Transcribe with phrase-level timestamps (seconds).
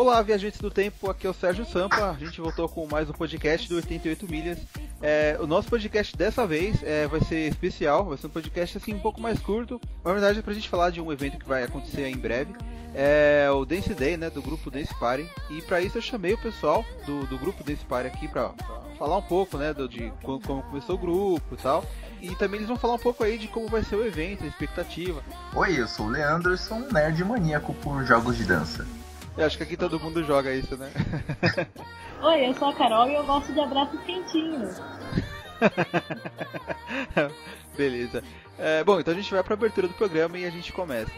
[0.00, 2.12] Olá, viajantes do tempo, aqui é o Sérgio Sampa.
[2.12, 4.58] A gente voltou com mais um podcast do 88 Milhas.
[5.02, 8.94] É, o nosso podcast dessa vez é, vai ser especial, vai ser um podcast assim
[8.94, 9.78] um pouco mais curto.
[10.02, 12.54] Na verdade, é pra gente falar de um evento que vai acontecer em breve.
[12.94, 15.28] É o Dance Day, né, do grupo Dance Party.
[15.50, 18.80] E para isso eu chamei o pessoal do, do grupo Dance Party aqui pra, pra
[18.98, 21.84] falar um pouco, né, do, de como, como começou o grupo e tal.
[22.22, 24.46] E também eles vão falar um pouco aí de como vai ser o evento, a
[24.46, 25.22] expectativa.
[25.54, 28.86] Oi, eu sou o um nerd maníaco por jogos de dança.
[29.40, 30.92] Eu acho que aqui todo mundo joga isso, né?
[32.22, 34.78] Oi, eu sou a Carol e eu gosto de abraços quentinhos.
[37.74, 38.22] Beleza.
[38.58, 41.10] É, bom, então a gente vai para a abertura do programa e a gente começa.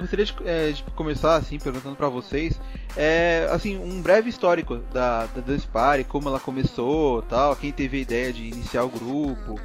[0.00, 2.58] Eu gostaria de, é, de começar assim perguntando para vocês,
[2.96, 7.98] é, assim um breve histórico da, da Dance Party, como ela começou, tal, quem teve
[7.98, 9.60] a ideia de iniciar o grupo.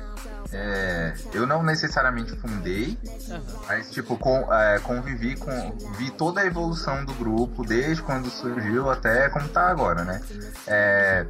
[0.52, 2.98] É, eu não necessariamente fundei,
[3.30, 3.42] uhum.
[3.68, 5.52] mas tipo com, é, convivi com,
[5.98, 10.22] vi toda a evolução do grupo desde quando surgiu até como tá agora, né?
[10.68, 11.26] É,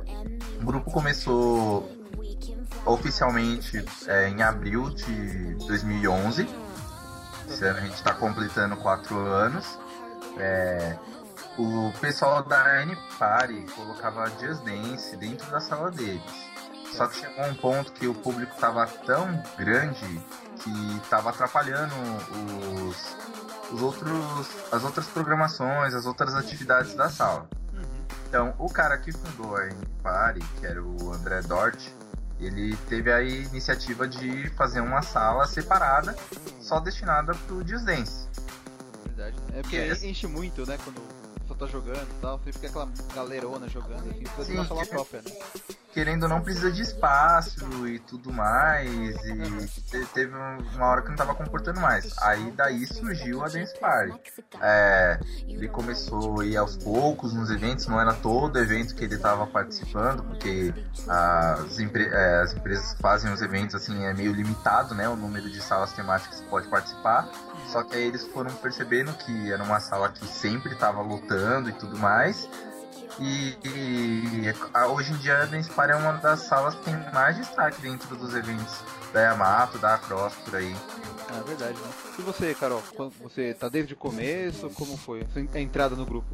[0.62, 1.90] o grupo começou
[2.86, 6.65] oficialmente é, em abril de 2011
[7.50, 9.80] esse ano a gente está completando quatro anos.
[10.38, 10.98] É,
[11.58, 16.22] o pessoal da N-Party colocava Just Dance dentro da sala deles.
[16.92, 20.22] Só que chegou um ponto que o público estava tão grande
[20.60, 21.94] que estava atrapalhando
[22.88, 23.18] os,
[23.72, 27.50] os outros, as outras programações, as outras atividades da sala.
[27.74, 28.06] Uhum.
[28.28, 31.82] Então, o cara que fundou a N-Party, que era o André Dort,
[32.40, 36.16] ele teve a iniciativa de fazer uma sala separada,
[36.60, 38.28] só destinada pro Just Dance.
[39.06, 39.38] Verdade.
[39.54, 40.78] É porque enche muito, né?
[40.84, 41.02] Quando
[41.58, 44.86] só tá jogando e tal, sempre fica aquela galerona jogando, assim, precisa Sim, uma sala
[44.86, 45.32] própria, né?
[45.96, 48.92] querendo ou não precisa de espaço e tudo mais.
[48.92, 52.18] E teve uma hora que não tava comportando mais.
[52.18, 54.20] Aí daí surgiu a Dance Party.
[54.62, 55.18] É,
[55.48, 59.48] ele começou a ir aos poucos nos eventos, não era todo evento que ele tava
[59.48, 60.74] participando, porque
[61.08, 65.08] as, empre é, as empresas que fazem os eventos assim é meio limitado, né?
[65.08, 67.26] O número de salas temáticas que pode participar.
[67.68, 71.74] Só que aí eles foram percebendo que era uma sala que sempre estava lutando e
[71.74, 72.48] tudo mais.
[73.20, 74.54] E, e,
[74.90, 78.36] hoje em dia a Denspar é uma das salas que tem mais destaque dentro dos
[78.36, 78.82] eventos
[79.14, 80.76] da Yamato, da Cross, por aí.
[81.30, 81.90] É verdade, né?
[82.20, 82.84] E você, Carol?
[83.22, 84.70] Você tá desde o começo?
[84.72, 86.28] Como foi a entrada no grupo?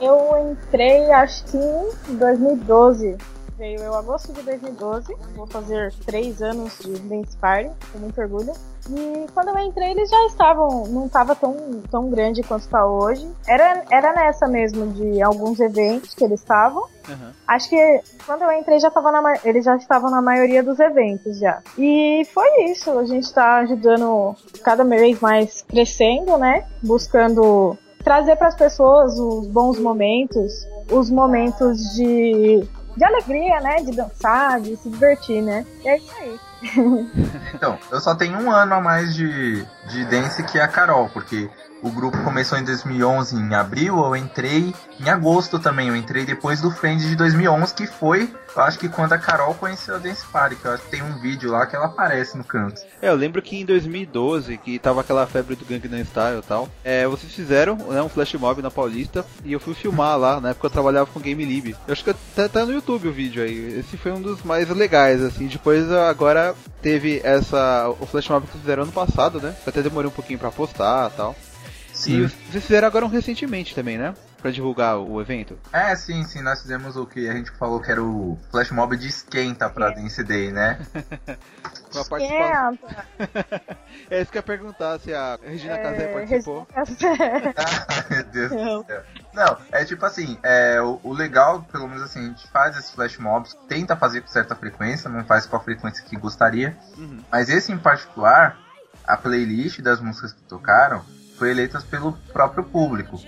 [0.00, 3.16] Eu entrei, acho que em 2012.
[3.56, 5.14] Veio eu agosto de 2012.
[5.36, 8.52] Vou fazer três anos de Dance Party, com muito orgulho.
[8.90, 11.56] E quando eu entrei, eles já estavam, não estava tão,
[11.90, 13.26] tão grande quanto está hoje.
[13.46, 16.82] Era, era nessa mesmo, de alguns eventos que eles estavam.
[17.08, 17.32] Uhum.
[17.46, 21.38] Acho que quando eu entrei, já tava na, eles já estavam na maioria dos eventos
[21.38, 21.62] já.
[21.78, 26.66] E foi isso, a gente está ajudando cada vez mais crescendo, né?
[26.82, 32.62] Buscando trazer para as pessoas os bons momentos, os momentos de,
[32.96, 33.76] de alegria, né?
[33.76, 35.64] De dançar, de se divertir, né?
[35.84, 36.38] E é isso aí.
[37.54, 41.50] então, eu só tenho um ano a mais de, de dance que a Carol, porque
[41.84, 46.58] o grupo começou em 2011, em abril, eu entrei em agosto também, eu entrei depois
[46.62, 50.24] do Friends de 2011, que foi, eu acho que quando a Carol conheceu a Dance
[50.32, 52.80] Party, que eu acho que tem um vídeo lá que ela aparece no canto.
[53.02, 56.70] É, eu lembro que em 2012, que tava aquela febre do Gangnam Style e tal,
[56.82, 60.50] é, vocês fizeram né, um flash mob na Paulista, e eu fui filmar lá, na
[60.50, 61.76] época eu trabalhava com Game Lib.
[61.86, 64.70] Eu acho que até tá no YouTube o vídeo aí, esse foi um dos mais
[64.70, 69.82] legais, assim, depois agora teve essa, o flash mob que fizeram ano passado, né, até
[69.82, 71.36] demorei um pouquinho pra postar e tal.
[72.04, 72.24] Sim.
[72.24, 74.14] E vocês fizeram agora um recentemente também, né?
[74.40, 75.58] Pra divulgar o evento.
[75.72, 76.42] É, sim, sim.
[76.42, 79.90] Nós fizemos o que a gente falou que era o Flash Mob de esquenta pra
[79.90, 79.94] é.
[79.94, 80.78] Dance Day, né?
[81.90, 82.78] Com a participação.
[84.10, 85.82] é isso que eu ia perguntar se a Regina é...
[85.82, 86.68] Casé participou.
[86.74, 89.02] ah, meu Deus do céu.
[89.32, 92.90] Não, é tipo assim, é, o, o, legal, pelo menos assim, a gente faz esses
[92.90, 96.76] flash mobs, tenta fazer com certa frequência, não faz com a frequência que gostaria.
[96.98, 97.20] Uhum.
[97.32, 98.58] Mas esse em particular,
[99.06, 101.02] a playlist das músicas que tocaram,
[101.36, 103.20] foi eleitas pelo próprio público.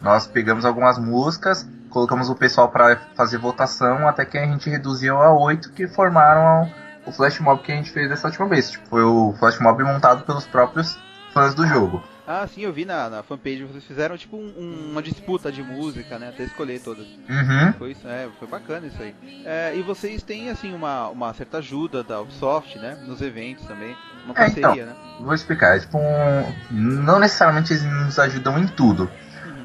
[0.00, 5.16] Nós pegamos algumas músicas, colocamos o pessoal para fazer votação, até que a gente reduziu
[5.16, 6.70] a oito que formaram
[7.06, 8.70] o flash mob que a gente fez dessa última vez.
[8.70, 10.98] Tipo, foi o flash mob montado pelos próprios
[11.32, 12.02] fãs do jogo.
[12.26, 16.18] Ah, sim, eu vi na, na fanpage, vocês fizeram tipo um, uma disputa de música,
[16.18, 16.30] né?
[16.30, 17.06] Até escolher todas.
[17.06, 17.72] Uhum.
[17.76, 19.14] Foi isso, é, foi bacana isso aí.
[19.44, 22.94] É, e vocês têm assim uma, uma certa ajuda da Ubisoft, né?
[23.06, 23.94] Nos eventos também.
[24.24, 24.86] Uma É, parceria, então.
[24.86, 24.92] né?
[25.20, 25.76] Vou explicar.
[25.76, 26.54] É tipo um...
[26.70, 29.10] Não necessariamente eles nos ajudam em tudo.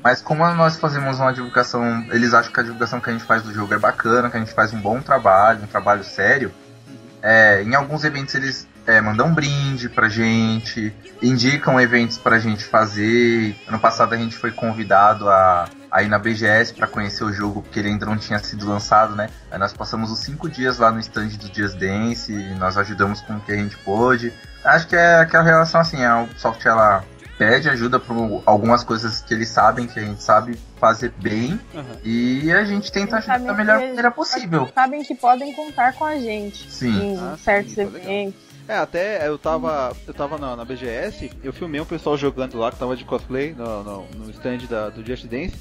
[0.04, 3.44] Mas como nós fazemos uma divulgação, eles acham que a divulgação que a gente faz
[3.44, 6.52] do jogo é bacana, que a gente faz um bom trabalho, um trabalho sério.
[7.22, 13.56] é, em alguns eventos eles é, mandam brinde pra gente, indicam eventos pra gente fazer.
[13.68, 17.62] Ano passado a gente foi convidado a, a ir na BGS pra conhecer o jogo,
[17.64, 19.30] porque ele ainda não tinha sido lançado, né?
[19.52, 23.22] Aí nós passamos os cinco dias lá no stand do Dias Dance, e nós ajudamos
[23.22, 24.32] com o que a gente pôde.
[24.64, 27.04] Acho que é aquela relação assim, a Ubisoft ela
[27.38, 28.14] pede ajuda para
[28.46, 31.86] algumas coisas que eles sabem que a gente sabe fazer bem Aham.
[32.04, 34.68] e a gente tenta Eles ajudar da melhor que- maneira possível.
[34.76, 37.14] Sabem que podem contar com a gente Sim.
[37.14, 37.96] em Ah, sim, certos legal.
[37.96, 38.50] eventos.
[38.68, 39.96] É, até eu tava.
[40.06, 43.52] Eu tava na, na BGS, eu filmei um pessoal jogando lá que tava de cosplay
[43.58, 45.56] no, no, no stand da, do Just Dance.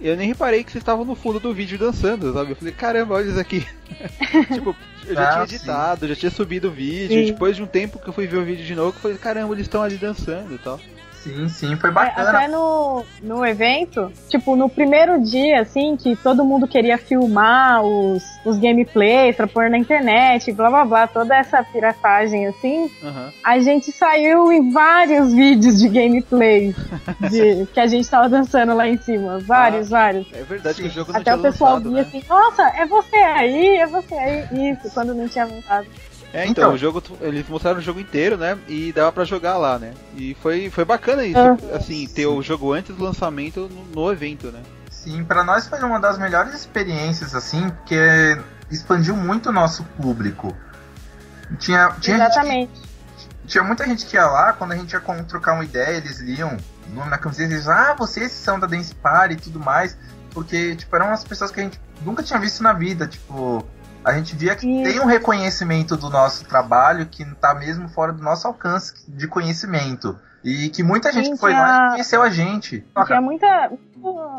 [0.00, 2.50] Eu nem reparei que vocês estavam no fundo do vídeo dançando, sabe?
[2.52, 3.66] Eu falei, caramba, olha isso aqui.
[4.52, 4.76] tipo,
[5.06, 5.54] eu já Ah, tinha sim.
[5.56, 7.08] editado, já tinha subido o vídeo.
[7.26, 7.32] Sim.
[7.32, 9.54] Depois de um tempo que eu fui ver o vídeo de novo, eu falei, caramba,
[9.54, 10.78] eles estão ali dançando e tal.
[11.26, 12.30] Sim, sim, foi É, bacana.
[12.30, 18.22] Até no, no evento, tipo, no primeiro dia, assim, que todo mundo queria filmar os,
[18.44, 23.32] os gameplays pra pôr na internet, blá blá blá, toda essa piratagem, assim, Aham.
[23.42, 26.72] a gente saiu em vários vídeos de gameplay
[27.28, 29.40] de, que a gente tava dançando lá em cima.
[29.40, 30.26] Vários, vários.
[30.32, 32.08] É verdade que o jogo não Até tinha o pessoal lançado, via né?
[32.08, 34.70] assim, nossa, é você aí, é você aí.
[34.72, 35.86] Isso, quando não tinha lançado.
[36.32, 36.72] É, então, Então.
[36.74, 38.58] o jogo, eles mostraram o jogo inteiro, né?
[38.68, 39.94] E dava pra jogar lá, né?
[40.16, 41.56] E foi, foi bacana isso, Ah.
[41.76, 44.60] assim, ter o jogo antes do lançamento no, no evento, né?
[44.90, 48.36] Sim, pra nós foi uma das melhores experiências, assim, porque
[48.70, 50.54] expandiu muito o nosso público.
[51.58, 52.82] Tinha, tinha, gente que- Exatamente.
[53.46, 56.18] tinha muita gente que ia lá, quando a gente ia com- trocar uma ideia, eles
[56.18, 56.56] liam
[56.90, 59.96] o nome na camiseta, eles ah, vocês são da Dance Party e tudo mais,
[60.32, 63.64] porque, tipo, eram umas pessoas que a gente nunca tinha visto na vida, tipo,
[64.06, 68.22] a gente via que tem um reconhecimento do nosso trabalho que tá mesmo fora do
[68.22, 70.16] nosso alcance de conhecimento.
[70.44, 72.86] E que muita gente que foi tinha- lá conheceu a gente.
[73.04, 73.72] Tinha muita,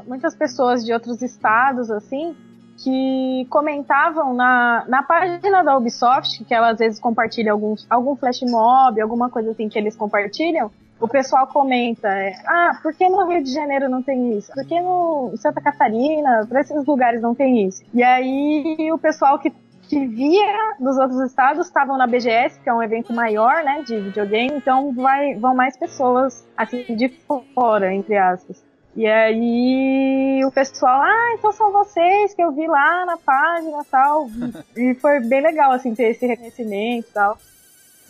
[0.07, 2.33] muitas pessoas de outros estados, assim,
[2.77, 8.41] que comentavam na, na página da Ubisoft, que ela às vezes compartilha alguns, algum flash
[8.43, 10.71] mob, alguma coisa assim que eles compartilham.
[10.99, 14.51] O pessoal comenta, é, ah, por que no Rio de Janeiro não tem isso?
[14.51, 17.83] Por que no Santa Catarina, por esses lugares não tem isso?
[17.93, 19.51] E aí o pessoal que,
[19.83, 23.99] que via dos outros estados estavam na BGS, que é um evento maior, né, de
[23.99, 27.09] videogame, então vai, vão mais pessoas, assim, de
[27.53, 28.65] fora, entre aspas.
[28.97, 33.85] E aí o pessoal, ah, então são vocês que eu vi lá na página e
[33.85, 34.27] tal.
[34.75, 37.37] e foi bem legal, assim, ter esse reconhecimento e tal.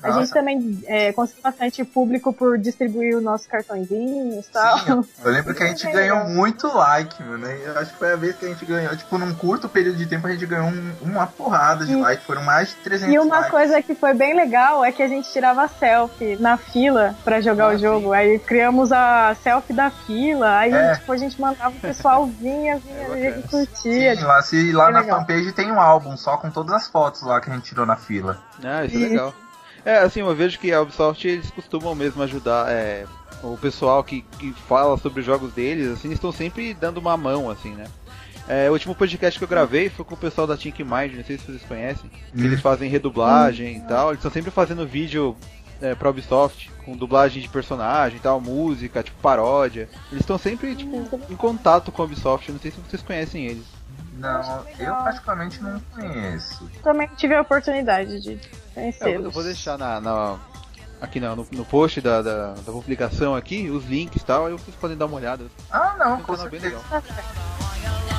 [0.04, 0.20] A Nossa.
[0.22, 4.80] gente também é, conseguiu bastante público por distribuir os nossos cartõezinhos e tal.
[4.80, 7.48] Sim, eu lembro que a gente ganhou muito like, mano.
[7.48, 8.96] Eu acho que foi a vez que a gente ganhou.
[8.96, 12.24] Tipo, num curto período de tempo a gente ganhou um- uma porrada de E- like.
[12.26, 13.52] Foram mais de 300 E uma likes.
[13.52, 17.72] coisa que foi bem legal é que a gente tirava selfie na fila pra jogar
[17.72, 18.14] Ah, o jogo.
[18.14, 20.96] Aí criamos a selfie da fila, aí É.
[20.96, 24.16] tipo, a gente mandava o pessoal vinha, vinha, É e curtia.
[24.16, 25.20] Sim, lá, se, lá Foi na legal.
[25.20, 27.96] fanpage tem um álbum só com todas as fotos lá que a gente tirou na
[27.96, 28.38] fila.
[28.64, 29.10] Ah, isso é Isso.
[29.10, 29.34] legal.
[29.88, 33.06] É, assim, eu vejo que a Ubisoft eles costumam mesmo ajudar é,
[33.42, 37.50] o pessoal que, que fala sobre os jogos deles, assim, estão sempre dando uma mão,
[37.50, 37.86] assim, né?
[38.50, 41.24] É, o último podcast que eu gravei foi com o pessoal da Think Mind, não
[41.24, 42.46] sei se vocês conhecem, que Hum.
[42.48, 45.38] eles fazem redublagem e tal, eles estão sempre fazendo vídeo
[45.82, 49.88] é, pra Ubisoft, com dublagem de personagem e tal, música, tipo paródia.
[50.12, 50.98] Eles estão sempre, tipo,
[51.30, 53.64] em contato com a Ubisoft, eu não sei se vocês conhecem eles.
[54.20, 56.70] Não, eu particularmente não conheço.
[56.84, 58.38] Também tive a oportunidade de
[58.78, 59.26] Eu, vou- conhecê-los.
[59.26, 60.40] eu vou deixar na, na-
[61.02, 64.54] aqui na- no, no post da, da, da publicação aqui, os links e tal, aí
[64.54, 65.46] vocês podem dar uma olhada.
[65.72, 66.84] Ah, não, com canal bem certeza.
[66.90, 67.02] legal.
[67.02, 68.18] Tá.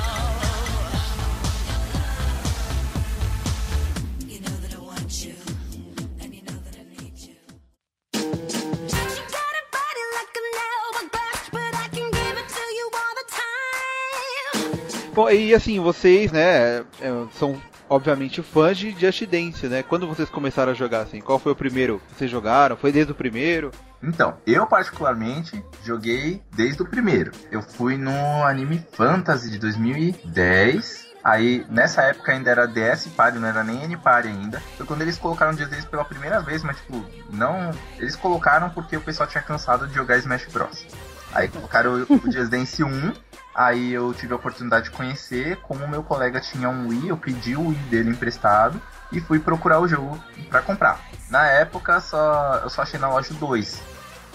[15.13, 16.85] Bom, e assim, vocês, né, é,
[17.33, 17.59] são
[17.89, 19.83] obviamente fãs de Just Dance, né?
[19.83, 22.77] Quando vocês começaram a jogar, assim, qual foi o primeiro que vocês jogaram?
[22.77, 23.71] Foi desde o primeiro?
[24.01, 27.31] Então, eu particularmente joguei desde o primeiro.
[27.51, 31.09] Eu fui no Anime Fantasy de 2010.
[31.21, 34.61] Aí, nessa época ainda era DS Party, não era nem N Party ainda.
[34.77, 37.71] Foi quando eles colocaram Just Dance pela primeira vez, mas tipo, não.
[37.97, 40.85] Eles colocaram porque o pessoal tinha cansado de jogar Smash Bros.
[41.33, 43.13] Aí colocaram o o Just Dance 1.
[43.53, 45.57] Aí eu tive a oportunidade de conhecer.
[45.57, 48.81] Como meu colega tinha um Wii, eu pedi o Wii dele emprestado
[49.11, 50.17] e fui procurar o jogo
[50.49, 50.99] pra comprar.
[51.29, 53.81] Na época só eu só achei na loja 2.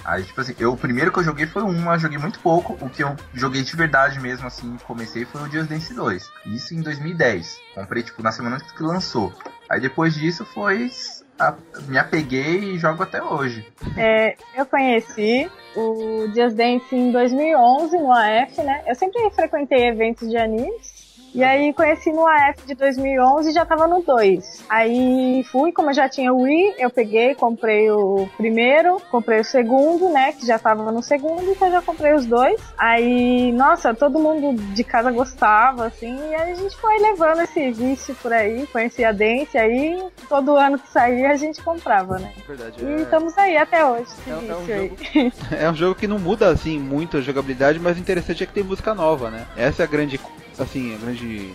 [0.04, 2.76] Aí, tipo assim, eu, o primeiro que eu joguei foi um, mas joguei muito pouco.
[2.84, 6.30] O que eu joguei de verdade mesmo, assim, comecei foi o Just Dance 2.
[6.46, 7.58] Isso em 2010.
[7.74, 9.32] Comprei, tipo, na semana que lançou.
[9.70, 10.90] Aí depois disso foi.
[11.38, 11.54] a-
[11.88, 13.66] me apeguei e jogo até hoje.
[13.96, 18.82] É, eu conheci o Just Dance em 2011 no AF, né?
[18.86, 21.03] Eu sempre frequentei eventos de animes.
[21.34, 24.62] E aí conheci no AF de 2011 e já tava no 2.
[24.68, 29.44] Aí fui, como eu já tinha o Wii, eu peguei, comprei o primeiro, comprei o
[29.44, 30.32] segundo, né?
[30.32, 32.60] Que já tava no segundo, então já comprei os dois.
[32.78, 37.70] Aí, nossa, todo mundo de casa gostava, assim, e aí a gente foi levando esse
[37.72, 42.32] vício por aí, conheci a Dance, aí todo ano que saía a gente comprava, né?
[42.46, 42.76] Verdade.
[42.80, 44.88] E é- estamos aí até hoje, esse É, é um vício aí.
[44.88, 48.46] jogo, é um jogo que não muda assim muito a jogabilidade, mas o interessante é
[48.46, 49.46] que tem música nova, né?
[49.56, 50.20] Essa é a grande,
[50.58, 51.52] assim, a grande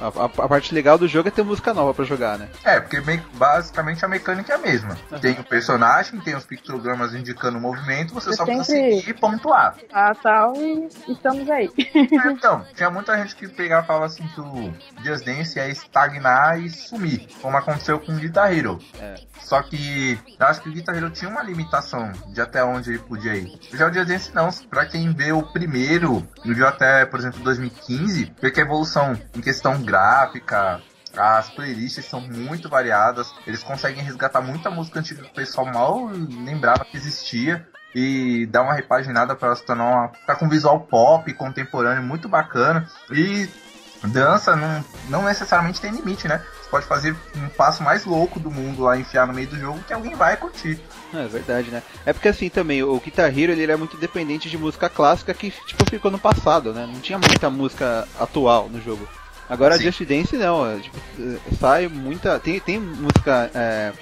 [0.00, 2.48] a, a- a parte legal do jogo é ter música nova pra jogar, né?
[2.64, 4.96] É, porque me- basicamente a mecânica é a mesma.
[5.20, 9.14] Tem o personagem, tem os pictogramas indicando o movimento, você Eu só precisa seguir e
[9.14, 9.76] pontuar.
[9.92, 11.70] Ah, tal, e estamos aí.
[12.30, 14.72] Então, tinha muita gente que pegava e falava assim que o
[15.04, 18.78] Just Dance ia estagnar e sumir, como aconteceu com o Guitar Hero.
[18.98, 19.14] É.
[19.40, 22.98] Só que eu acho que o Guitar Hero tinha uma limitação de até onde ele
[22.98, 23.58] podia ir.
[23.72, 27.40] Já o Just Dance não, pra quem vê o primeiro, e viu até, por exemplo,
[27.42, 30.80] 2015, vê que a evolução em questão gráfica,
[31.16, 36.08] as playlists são muito variadas, eles conseguem resgatar muita música antiga que o pessoal mal
[36.44, 41.32] lembrava que existia e dar uma repaginada para se tornar uma, ficar com visual pop
[41.34, 43.48] contemporâneo muito bacana e
[44.04, 46.42] dança não, não necessariamente tem limite, né?
[46.62, 49.82] Você pode fazer um passo mais louco do mundo lá enfiar no meio do jogo
[49.82, 50.80] que alguém vai curtir.
[51.12, 51.82] É verdade, né?
[52.06, 55.50] É porque assim também, o Guitar Hero ele é muito dependente de música clássica que
[55.50, 56.86] tipo ficou no passado, né?
[56.86, 59.06] Não tinha muita música atual no jogo.
[59.50, 59.80] Agora Sim.
[59.80, 62.38] a Just Dance não, é, tipo, é, sai muita.
[62.38, 63.92] Tem, tem música é,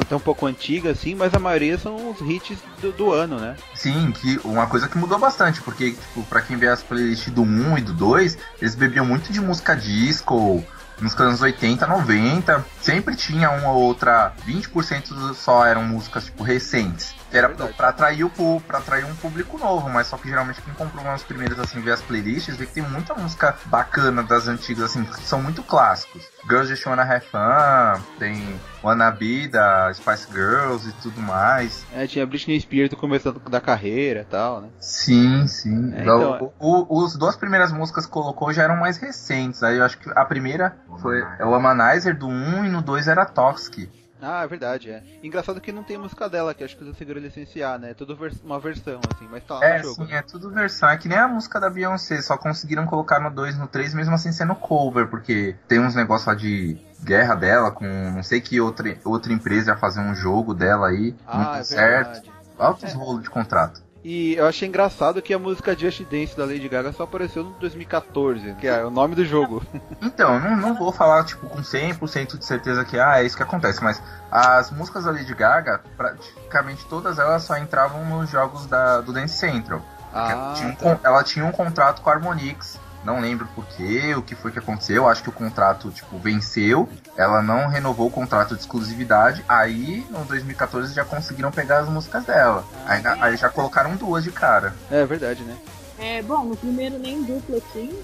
[0.00, 3.56] até um pouco antiga, assim, mas a maioria são os hits do, do ano, né?
[3.74, 7.42] Sim, que uma coisa que mudou bastante, porque, tipo, pra quem vê as playlists do
[7.42, 10.64] 1 e do 2, eles bebiam muito de música disco,
[11.00, 12.64] dos anos 80, 90.
[12.80, 17.14] Sempre tinha uma ou outra, 20% só eram músicas, tipo, recentes.
[17.34, 20.72] Que era pra atrair o pra atrair um público novo, mas só que geralmente quem
[20.74, 24.84] comprou umas primeiras assim, vê as playlists, vê que tem muita música bacana das antigas,
[24.84, 26.22] assim, que são muito clássicos.
[26.48, 31.84] Girls Just Wanna Have Fun, tem Wannabe da Spice Girls e tudo mais.
[31.92, 34.68] É, tinha Britney Spears no começo da, carreira e tal, né?
[34.78, 35.92] Sim, sim.
[35.92, 39.60] É, então- O- o- os duas primeiras músicas que colocou já eram mais recentes.
[39.64, 43.08] Aí eu acho que a primeira foi é o Amanizer do 1 e no 2
[43.08, 43.90] era Toxic.
[44.26, 45.02] Ah, é verdade, é.
[45.22, 47.90] Engraçado que não tem música dela, que acho que eles conseguiram licenciar, né?
[47.90, 50.06] É tudo vers- uma versão, assim, mas tá lá É, no jogo.
[50.06, 50.88] sim, é tudo versão.
[50.88, 53.92] É que nem a música da Beyoncé, só conseguiram colocar no 2 e no 3,
[53.94, 58.40] mesmo assim sendo cover, porque tem uns negócios lá de guerra dela com não sei
[58.40, 61.14] que outra, outra empresa ia fazer um jogo dela aí.
[61.26, 62.06] Ah, muito é certo.
[62.06, 62.32] verdade.
[62.58, 62.96] Altos É.
[62.96, 63.83] rolos de contrato.
[64.04, 67.52] E eu achei engraçado que a música Just Dance da Lady Gaga só apareceu no
[67.52, 69.62] 2014, que é o nome do jogo.
[70.02, 73.42] Então, não, não vou falar tipo com 100% de certeza que ah, é isso que
[73.42, 79.00] acontece, mas as músicas da Lady Gaga, praticamente todas elas só entravam nos jogos da,
[79.00, 79.80] do Dance Central.
[80.12, 80.98] Porque ela, Ah, tinha um, tá.
[81.02, 82.78] ela tinha um contrato com a Harmonix.
[83.04, 85.06] Não lembro por quê, o que foi que aconteceu.
[85.06, 86.88] Acho que o contrato, tipo, venceu.
[87.16, 89.44] Ela não renovou o contrato de exclusividade.
[89.48, 92.64] Aí, no 2014, já conseguiram pegar as músicas dela.
[92.86, 94.74] Aí, aí já colocaram duas de cara.
[94.90, 95.56] É verdade, né?
[95.98, 97.94] É, bom, no primeiro nem dupla tinha.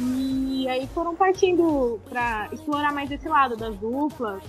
[0.00, 4.42] E aí foram partindo pra explorar mais esse lado das duplas,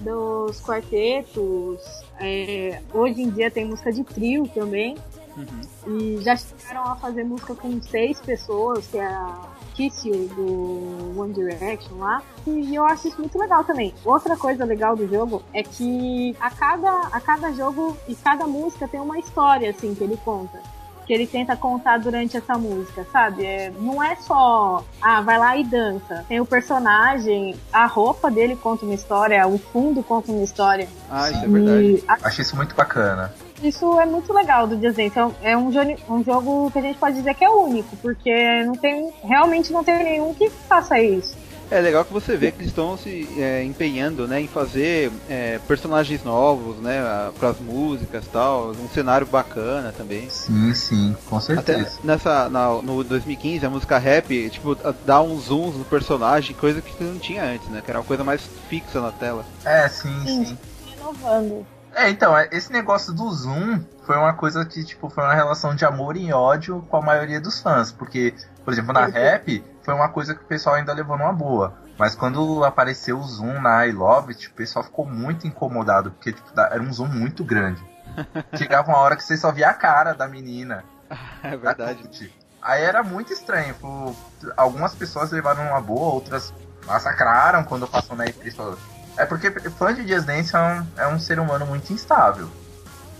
[0.00, 1.80] dos quartetos.
[2.18, 4.96] É, hoje em dia tem música de trio também.
[5.38, 5.98] Uhum.
[5.98, 9.38] E já chegaram a fazer música com seis pessoas, que é a
[9.74, 12.20] Kiss You do One Direction lá.
[12.46, 13.94] E eu acho isso muito legal também.
[14.04, 18.88] Outra coisa legal do jogo é que a cada, a cada jogo e cada música
[18.88, 20.60] tem uma história, assim, que ele conta.
[21.06, 23.46] Que ele tenta contar durante essa música, sabe?
[23.46, 26.24] É, não é só, ah, vai lá e dança.
[26.28, 30.88] Tem o personagem, a roupa dele conta uma história, o fundo conta uma história.
[31.08, 31.84] Ah, isso é verdade.
[31.84, 33.32] E a Achei isso muito bacana.
[33.62, 35.18] Isso é muito legal do Just Dance.
[35.42, 38.74] É um- um, jo- jogo que a gente pode dizer que é único, porque não
[38.74, 41.36] tem, realmente não tem nenhum que faça isso.
[41.70, 45.58] É legal que você vê que eles estão se é, empenhando, né, em fazer é,
[45.68, 47.02] personagens novos, né,
[47.38, 50.30] para as músicas e tal, um cenário bacana também.
[50.30, 51.98] Sim, sim, com Até certeza.
[52.02, 54.74] nessa na- no 2015 a música rap, tipo,
[55.04, 58.24] dá uns zooms no personagem, coisa que não tinha antes, né, que era uma coisa
[58.24, 59.44] mais fixa na tela.
[59.62, 60.44] É, sim, Sim.
[60.46, 60.58] sim.
[60.96, 61.66] Inovando.
[61.94, 65.74] É, então, é, esse negócio do Zoom foi uma coisa que, tipo, foi uma relação
[65.74, 67.90] de amor e ódio com a maioria dos fãs.
[67.90, 71.74] Porque, por exemplo, na rap, foi uma coisa que o pessoal ainda levou numa boa.
[71.98, 76.32] Mas quando apareceu o Zoom na I Love It, o pessoal ficou muito incomodado, porque
[76.32, 77.82] tipo, era um zoom muito grande.
[78.54, 80.84] Chegava uma hora que você só via a cara da menina.
[81.42, 82.32] É da verdade.
[82.60, 83.74] Aí era muito estranho.
[83.76, 84.14] pô,
[84.56, 86.52] algumas pessoas levaram uma boa, outras
[86.84, 88.76] massacraram quando passou na E3.
[89.18, 92.48] É porque fã de Just Dance é um, é um ser humano muito instável.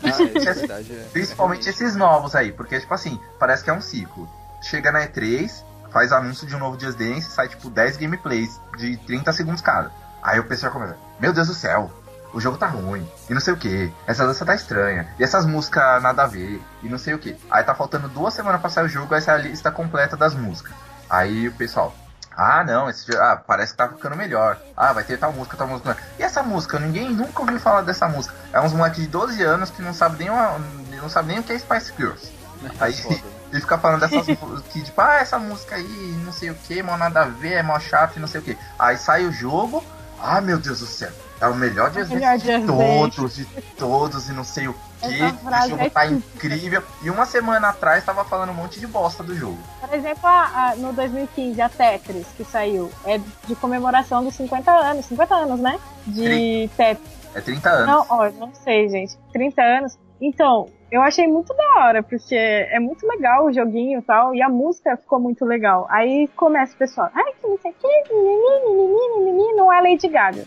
[0.03, 0.93] Ah, isso é verdade.
[0.93, 1.09] é.
[1.13, 4.29] Principalmente É, esses novos aí, porque, tipo assim, parece que é um ciclo.
[4.63, 5.51] Chega na E3,
[5.93, 9.91] faz anúncio de um novo Just Dance, sai, tipo, 10 gameplays de 30 segundos cada.
[10.23, 11.91] Aí o pessoal começa, meu Deus do céu,
[12.33, 15.47] o jogo tá ruim, e não sei o que, essa dança tá estranha, e essas
[15.47, 17.37] músicas nada a ver, e não sei o que.
[17.51, 20.35] Aí tá faltando duas semanas pra sair o jogo, essa é a lista completa das
[20.35, 20.75] músicas.
[21.09, 21.95] Aí o pessoal,
[22.39, 24.57] ah não, esse jogo, ah, parece que tá ficando melhor.
[24.77, 25.97] Ah, vai ter tal música, tal música.
[26.17, 26.79] E essa música?
[26.79, 28.33] Ninguém nunca ouviu falar dessa música.
[28.53, 30.57] É uns moleques de 12 anos que não sabe nem, uma,
[31.03, 32.31] não sabe nem o que é Spice Girls.
[32.79, 32.95] Aí
[33.51, 36.81] ele fica falando dessas músicas que, tipo, ah, essa música aí, não sei o que,
[36.83, 38.57] mal nada a ver, é mal chato e não sei o que.
[38.79, 39.83] Aí sai o jogo,
[40.21, 43.45] ah, meu Deus do céu, é o melhor Just melhor Dance de todos, de
[43.77, 45.07] todos e não sei o que.
[45.07, 46.83] O jogo é tá incrível.
[47.03, 49.59] E uma semana atrás tava falando um monte de bosta do jogo.
[49.81, 54.71] Por exemplo, a- a- no 2015, a Tetris, que saiu, é de comemoração dos 50
[54.71, 55.07] anos.
[55.07, 55.79] 50 anos, né?
[56.07, 57.19] De Tetris.
[57.35, 57.87] É 30 anos.
[57.87, 59.17] Não, ó, não sei, gente.
[59.33, 59.99] 30 anos.
[60.21, 64.43] Então, eu achei muito da hora, porque é muito legal o joguinho e tal, e
[64.43, 65.87] a música ficou muito legal.
[65.91, 69.81] Aí começa o pessoal, ai, que não sei o que, mimimi, mimimi, mimimi, não é
[69.81, 70.45] Lady Gaga.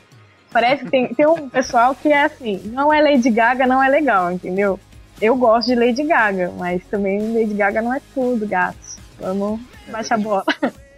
[0.52, 3.88] Parece que tem, tem um pessoal que é assim, não é Lady Gaga, não é
[3.88, 4.80] legal, entendeu?
[5.22, 8.98] Eu gosto de Lady Gaga, mas também Lady Gaga não é tudo, gatos.
[9.20, 10.46] Vamos baixar a bola.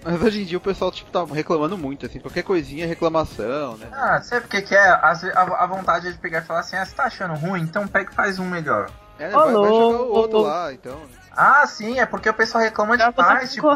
[0.03, 3.77] Mas hoje em dia o pessoal, tipo, tá reclamando muito, assim, qualquer coisinha é reclamação,
[3.77, 3.88] né?
[3.91, 4.89] Ah, sabe o que, que é?
[4.89, 5.12] A,
[5.60, 7.62] a vontade é de pegar e falar assim, ah, você tá achando ruim?
[7.62, 8.89] Então pega e faz um melhor.
[9.17, 11.00] É, Ô, vai, vai jogar o outro lá, então.
[11.36, 13.68] Ah, sim, é porque o pessoal reclama outra demais, tipo.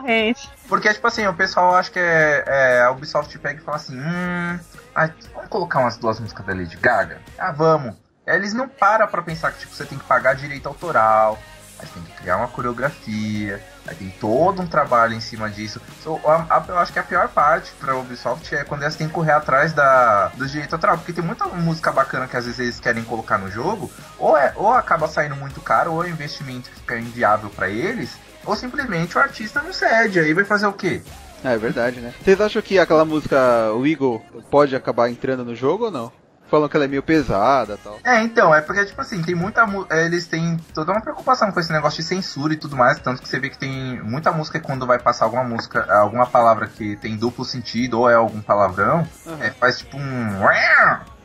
[0.68, 4.00] Porque, tipo assim, o pessoal acha que é, é, a Ubisoft pega e fala assim,
[4.00, 4.60] hum,
[4.94, 7.20] ai, vamos colocar umas duas músicas da Lady Gaga?
[7.38, 7.96] Ah, vamos.
[8.26, 11.40] Eles não param pra pensar que, tipo, você tem que pagar direito autoral,
[11.80, 15.80] aí tem que criar uma coreografia, aí tem todo um trabalho em cima disso.
[16.04, 19.08] So, a- a- eu acho que a pior parte pra Ubisoft é quando eles têm
[19.08, 22.60] que correr atrás da, do direito autoral, porque tem muita música bacana que às vezes
[22.60, 26.12] eles querem colocar no jogo, ou, é, ou acaba saindo muito caro, ou é um
[26.12, 30.68] investimento que fica inviável pra eles, ou simplesmente o artista não cede, aí vai fazer
[30.68, 31.02] o quê?
[31.44, 32.14] É, é verdade, né?
[32.24, 36.12] Vocês acham que aquela música o Eagle pode acabar entrando no jogo ou não?
[36.50, 38.00] Falam que ela é meio pesada e tal.
[38.04, 41.52] É, então, é porque, tipo assim, tem muita mu- é, Eles têm toda uma preocupação
[41.52, 43.00] com esse negócio de censura e tudo mais.
[43.00, 46.68] Tanto que você vê que tem muita música quando vai passar alguma música, alguma palavra
[46.68, 49.38] que tem duplo sentido ou é algum palavrão, Aham.
[49.44, 50.50] é, faz tipo um.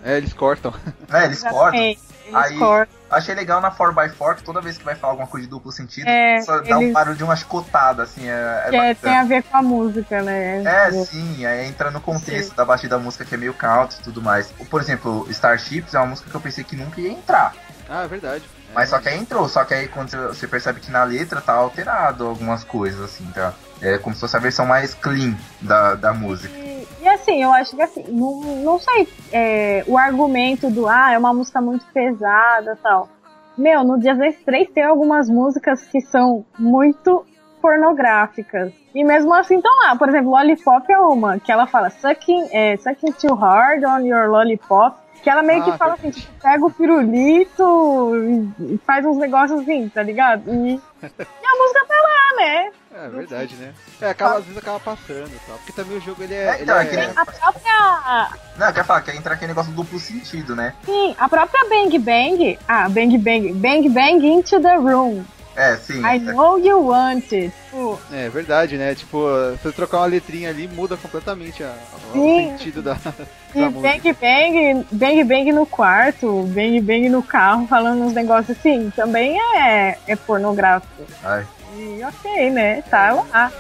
[0.04, 0.74] É, eles cortam.
[1.12, 1.58] É, eles cortam.
[1.80, 2.00] Exatamente.
[2.26, 3.01] Eles Aí- cortam.
[3.12, 6.08] Achei legal na 4x4 que toda vez que vai falar alguma coisa de duplo sentido,
[6.08, 9.42] É, só dá um barulho de uma chicotada, assim, é, é é- tem a ver
[9.42, 10.62] com a música, né?
[10.64, 12.56] É, sim, aí entra no contexto Sim.
[12.56, 14.50] da batida da música que é meio country e tudo mais.
[14.70, 17.54] Por exemplo, Starships é uma música que eu pensei que nunca ia entrar.
[17.88, 18.44] Ah, é verdade.
[18.74, 21.52] Mas só que aí entrou, só que aí quando você- percebe que na letra tá
[21.52, 23.52] alterado algumas coisas, assim, tá?
[23.80, 26.56] É como se fosse a versão mais clean da, da música.
[26.56, 31.12] E, e assim, eu acho que assim, não, não sei, é, o argumento do ah,
[31.12, 33.08] é uma música muito pesada tal.
[33.58, 37.26] Meu, no Dia 3 tem algumas músicas que são muito
[37.60, 38.72] pornográficas.
[38.94, 39.96] E mesmo assim estão lá.
[39.96, 44.28] Por exemplo, Lollipop é uma, que ela fala sucking, é, sucking too hard on your
[44.28, 44.96] lollipop.
[45.22, 46.26] Que ela meio Ah, que fala assim, verdade.
[46.26, 48.12] tipo, pega o pirulito
[48.60, 50.42] e, faz uns negócios assim, tá ligado?
[50.52, 52.70] E, e a música tá lá, né?
[52.94, 53.72] É verdade, né?
[54.00, 55.56] É, acaba, às vezes acaba passando e tal.
[55.58, 56.48] Porque também o jogo ele é.
[56.58, 59.34] É, então, ele é que é- nem- A própria Não, quer falar que aí entra
[59.34, 60.74] aquele negócio do duplo sentido, né?
[60.84, 62.58] Sim, a própria Bang Bang.
[62.68, 63.52] Ah, Bang Bang.
[63.54, 65.24] Bang Bang into the room.
[65.54, 66.00] É, sim.
[66.04, 67.52] I know you want it.
[67.66, 68.94] Tipo, É verdade, né?
[68.94, 71.74] Tipo, se você trocar uma letrinha ali, muda completamente a-
[72.10, 72.50] o Sim.
[72.56, 73.14] sentido da, da
[73.54, 73.80] e música.
[73.80, 79.38] Bang Bang, Bang Bang no quarto, Bang Bang no carro, falando uns negócios assim, também
[79.58, 81.02] é, é pornográfico.
[81.22, 81.46] Ai.
[81.76, 82.82] E ok, né?
[82.90, 83.52] Tá lá.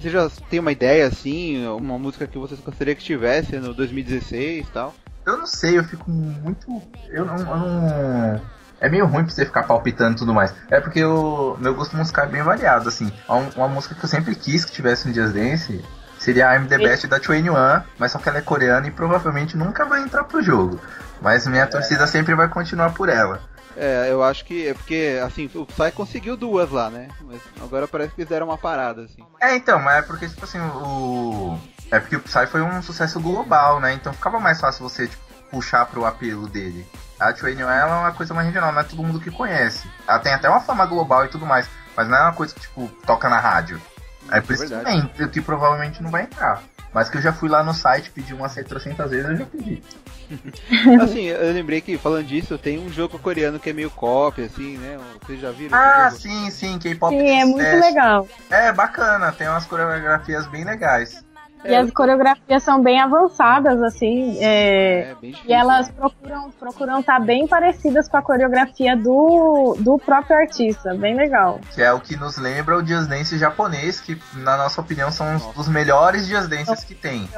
[0.00, 4.66] Você já tem uma ideia assim, uma música que vocês gostariam que tivesse no 2016
[4.66, 4.94] e tal?
[5.26, 6.82] Eu não sei, eu fico muito.
[7.10, 7.36] Eu não.
[7.36, 8.40] eu não-
[8.80, 10.54] É meio ruim pra você ficar palpitando e tudo mais.
[10.70, 13.10] É porque o meu gosto musical é bem variado, assim.
[13.28, 15.84] Uma, uma música que eu sempre quis que tivesse no Just Dance
[16.16, 17.54] seria I'm the Best da 21,
[17.98, 20.80] mas só que ela é coreana e provavelmente nunca vai entrar pro jogo.
[21.20, 23.40] Mas minha torcida sempre vai continuar por ela.
[23.80, 27.06] É, eu acho que é porque, assim, o Psy conseguiu duas lá, né?
[27.20, 29.24] Mas agora parece que deram uma parada, assim.
[29.40, 31.56] É, então, mas é porque, tipo assim, o.
[31.88, 33.92] É porque o Psy foi um sucesso global, né?
[33.92, 36.84] Então ficava mais fácil você tipo, puxar pro apelo dele.
[37.20, 39.88] A 21 ela é uma coisa mais regional, não é todo mundo que conhece.
[40.06, 42.60] Ela tem até uma fama global e tudo mais, mas não é uma coisa que,
[42.60, 43.80] tipo, toca na rádio.
[44.30, 45.10] É por isso que, verdade.
[45.16, 46.62] vem, que provavelmente não vai entrar.
[46.92, 49.82] Mas que eu já fui lá no site, pedi umas 700 vezes, eu já pedi.
[51.02, 54.76] Assim, eu lembrei que, falando disso, tem um jogo coreano que é meio cópia, assim,
[54.76, 54.98] né?
[55.22, 55.78] Vocês já viram?
[55.78, 57.14] Ah, sim, sim, K-pop.
[57.16, 58.28] Sim, é muito legal.
[58.50, 61.24] É, bacana, tem umas coreografias bem legais.
[61.64, 64.36] E as coreografias são bem avançadas, assim.
[64.40, 65.50] é, É, bem difícil.
[65.50, 70.94] E elas procuram procuram estar bem parecidas com a coreografia do, do próprio artista.
[70.94, 71.60] Bem legal.
[71.74, 75.36] Que é o que nos lembra o Just Dance japonês, que na nossa opinião são
[75.36, 77.28] os dos melhores Just Dances que tem.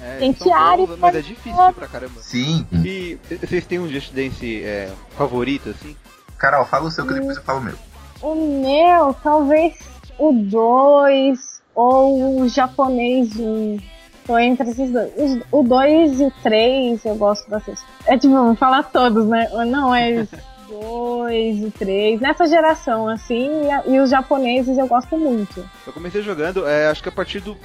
[0.00, 2.20] É, Tem bons, mas é difícil pra caramba.
[2.20, 2.66] Sim.
[2.72, 5.96] E vocês têm um Just Dance é, favorito, assim?
[6.36, 7.74] Carol, fala o seu que depois eu falo o meu.
[8.22, 9.76] O meu, talvez
[10.18, 11.47] o 2
[11.78, 13.78] ou o japonês 1.
[14.26, 15.12] Tô entre esses dois.
[15.50, 17.80] O 2 e o 3 eu gosto bastante.
[18.04, 19.48] É tipo, vamos falar todos, né?
[19.66, 20.26] Não, é
[20.68, 22.20] o 2 e 3.
[22.20, 23.48] Nessa geração, assim,
[23.86, 25.64] e, e os japoneses eu gosto muito.
[25.86, 27.56] Eu comecei jogando, é, acho que a partir do.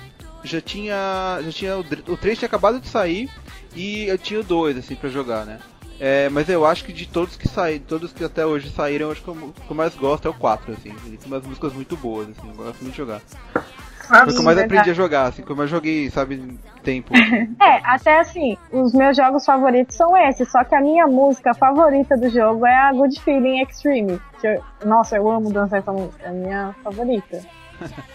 [0.44, 1.40] Já tinha.
[1.44, 1.78] Já tinha.
[1.78, 3.30] O, dr- o 3 tinha acabado de sair
[3.76, 5.60] e eu tinha o 2, assim, pra jogar, né?
[6.00, 9.22] É, mas eu acho que de todos que saíram, todos que até hoje saíram, acho
[9.22, 10.94] que o que eu mais gosto é o 4, assim.
[11.06, 13.22] Ele tem umas músicas muito boas, assim, eu gosto muito de jogar.
[14.08, 17.14] Foi o que eu mais aprendi a jogar, assim, que eu mais joguei, sabe, tempo.
[17.62, 22.18] É, até assim, os meus jogos favoritos são esses, só que a minha música favorita
[22.18, 24.20] do jogo é a Good Feeling Extreme.
[24.42, 27.42] que eu- nossa, eu amo dançar essa música, é a minha favorita.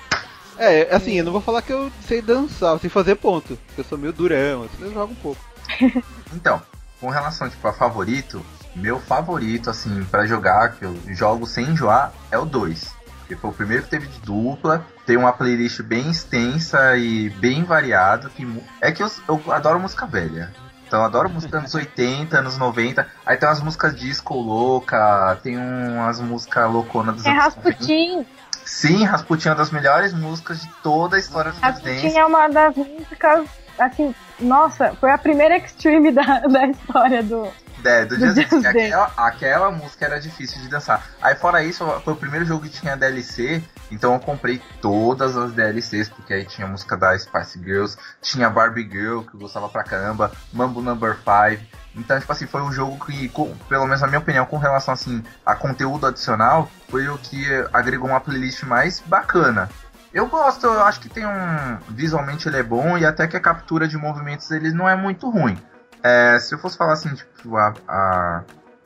[0.60, 3.56] É, assim, eu não vou falar que eu sei dançar, eu sei fazer ponto.
[3.76, 5.40] Eu sou meio durão, assim, eu jogo um pouco.
[6.34, 6.60] Então,
[7.00, 12.12] com relação tipo, a favorito, meu favorito, assim, pra jogar, que eu jogo sem enjoar,
[12.32, 12.92] é o 2.
[13.28, 17.62] Que foi o primeiro que teve de dupla, tem uma playlist bem extensa e bem
[17.62, 18.30] variada.
[18.30, 20.50] Que, mu- é que eu, eu adoro música velha.
[20.86, 23.06] Então eu adoro música anos 80, anos 90.
[23.26, 27.70] Aí tem umas músicas disco louca, tem umas músicas louconas dos É anos 90.
[27.70, 28.26] Rasputin.
[28.64, 32.18] Sim, Rasputin é uma das melhores músicas de toda a história do Rasputin Dance.
[32.18, 33.46] é uma das músicas,
[33.78, 37.48] assim, nossa, foi a primeira extreme da, da história do.
[37.84, 38.66] É, do Just Dance.
[38.66, 41.04] Aquela, aquela música era difícil de dançar.
[41.22, 45.52] Aí fora isso, foi o primeiro jogo que tinha DLC, então eu comprei todas as
[45.52, 49.84] DLCs, porque aí tinha música da Spice Girls, tinha Barbie Girl, que eu gostava pra
[49.84, 51.62] caramba, Mambo Number 5.
[51.94, 54.94] Então, tipo assim, foi um jogo que, com- pelo menos na minha opinião, com relação
[54.94, 59.68] assim a conteúdo adicional, foi o que agregou uma playlist mais bacana.
[60.12, 61.78] Eu gosto, eu acho que tem um.
[61.90, 65.28] Visualmente ele é bom e até que a captura de movimentos ele não é muito
[65.28, 65.60] ruim.
[66.02, 68.42] É, se eu fosse falar assim, tipo, a, a-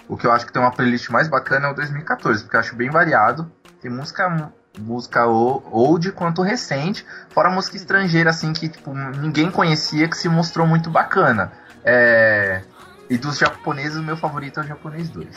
[0.09, 2.61] o que eu acho que tem uma playlist mais bacana é o 2014, porque eu
[2.61, 3.51] acho bem variado.
[3.81, 10.17] Tem música música old quanto recente, fora música estrangeira, assim, que tipo, ninguém conhecia, que
[10.17, 11.53] se mostrou muito bacana.
[11.85, 12.63] É,
[13.11, 15.37] e dos japoneses, o meu favorito é o japonês 2.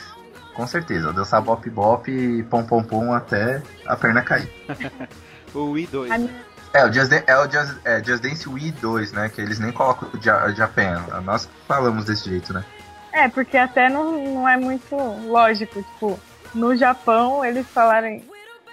[0.54, 4.50] Com certeza, dançar bop bop e pom pom pom até a perna cair.
[5.54, 6.12] O Wii 2.
[6.12, 6.45] A né?
[6.76, 9.30] É, o Just, Dan- é o Just, é, Just Dance Wii 2, né?
[9.30, 11.06] Que eles nem colocam o Ja- Japan.
[11.24, 12.66] Nós falamos desse jeito, né?
[13.14, 14.94] É, porque até não, não é muito
[15.28, 16.20] lógico, tipo,
[16.54, 18.24] no Japão eles falarem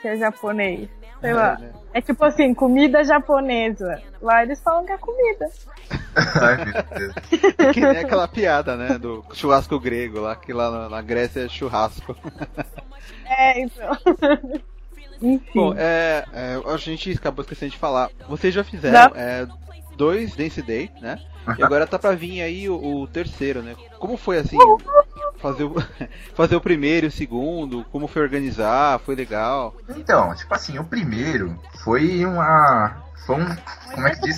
[0.01, 0.89] que é japonês.
[1.21, 1.57] Sei É, lá.
[1.57, 1.71] né?
[1.95, 4.03] É tipo assim, comida japonesa.
[4.21, 5.47] Lá eles falam que é comida.
[6.43, 7.73] Ai, meu Deus.
[7.73, 8.99] Que nem aquela piada, né?
[8.99, 12.17] Do churrasco grego lá, que lá na, na Grécia é churrasco.
[13.25, 13.91] É, então.
[15.23, 15.51] Enfim.
[15.55, 18.11] Bom, é, é, a gente acabou esquecendo de falar.
[18.29, 19.47] Vocês já fizeram é,
[19.97, 21.19] dois Dance Day, né?
[21.59, 23.75] E agora tá pra vir aí o, o terceiro, né?
[23.99, 24.57] Como foi assim?
[25.39, 25.75] Fazer o,
[26.37, 27.85] fazer o primeiro e o segundo?
[27.91, 29.01] Como foi organizar?
[29.01, 29.75] Foi legal?
[29.89, 33.03] Então, tipo assim, o primeiro foi uma.
[33.27, 33.57] Foi um.
[33.93, 34.37] Como é que diz?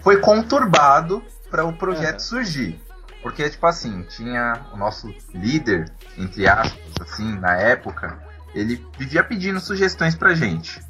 [0.00, 2.18] Foi conturbado para o projeto Aham.
[2.20, 2.80] surgir.
[3.20, 8.18] Porque, tipo assim, tinha o nosso líder, entre aspas, assim, na época,
[8.54, 10.80] ele vivia pedindo sugestões pra gente.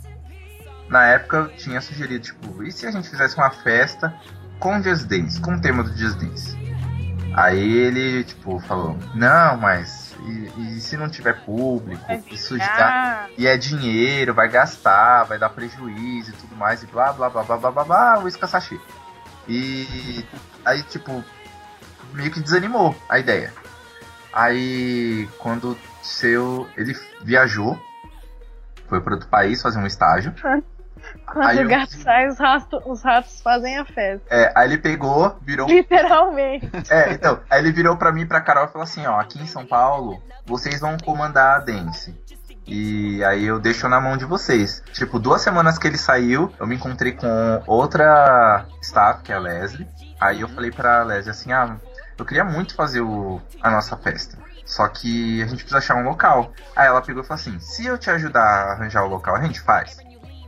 [0.89, 4.15] Na época eu tinha sugerido, tipo, e se a gente fizesse uma festa
[4.59, 6.57] com Just Dance, com o tema do Just Dance?
[7.35, 12.05] Aí ele, tipo, falou, não, mas e, e se não tiver público?
[12.31, 17.13] Isso já, e é dinheiro, vai gastar, vai dar prejuízo e tudo mais, e blá
[17.13, 18.81] blá blá blá blá blá blá, o Sashi.
[19.49, 20.25] E
[20.65, 21.25] aí, tipo,
[22.13, 23.53] meio que desanimou a ideia.
[24.33, 26.67] Aí, quando seu.
[26.77, 27.79] Ele viajou,
[28.89, 30.33] foi para outro país fazer um estágio.
[31.27, 34.23] Quando Aí o eu- gato sai, os ratos, os ratos fazem a festa.
[34.31, 35.69] É, aí ele pegou, virou.
[35.69, 36.71] Literalmente.
[36.91, 39.39] É, então, aí ele virou pra mim e pra Carol e falou assim: ó, aqui
[39.43, 42.19] em São Paulo, vocês vão comandar a dance.
[42.67, 44.83] E aí eu deixo na mão de vocês.
[44.95, 49.39] Tipo, duas semanas que ele saiu, eu me encontrei com outra staff, que é a
[49.39, 49.87] Leslie.
[50.19, 51.77] Aí eu falei pra Leslie assim, ah,
[52.17, 54.39] eu queria muito fazer o, a nossa festa.
[54.65, 56.53] Só que a gente precisa achar um local.
[56.75, 59.43] Aí ela pegou e falou assim: se eu te ajudar a arranjar o local, a
[59.43, 59.99] gente faz.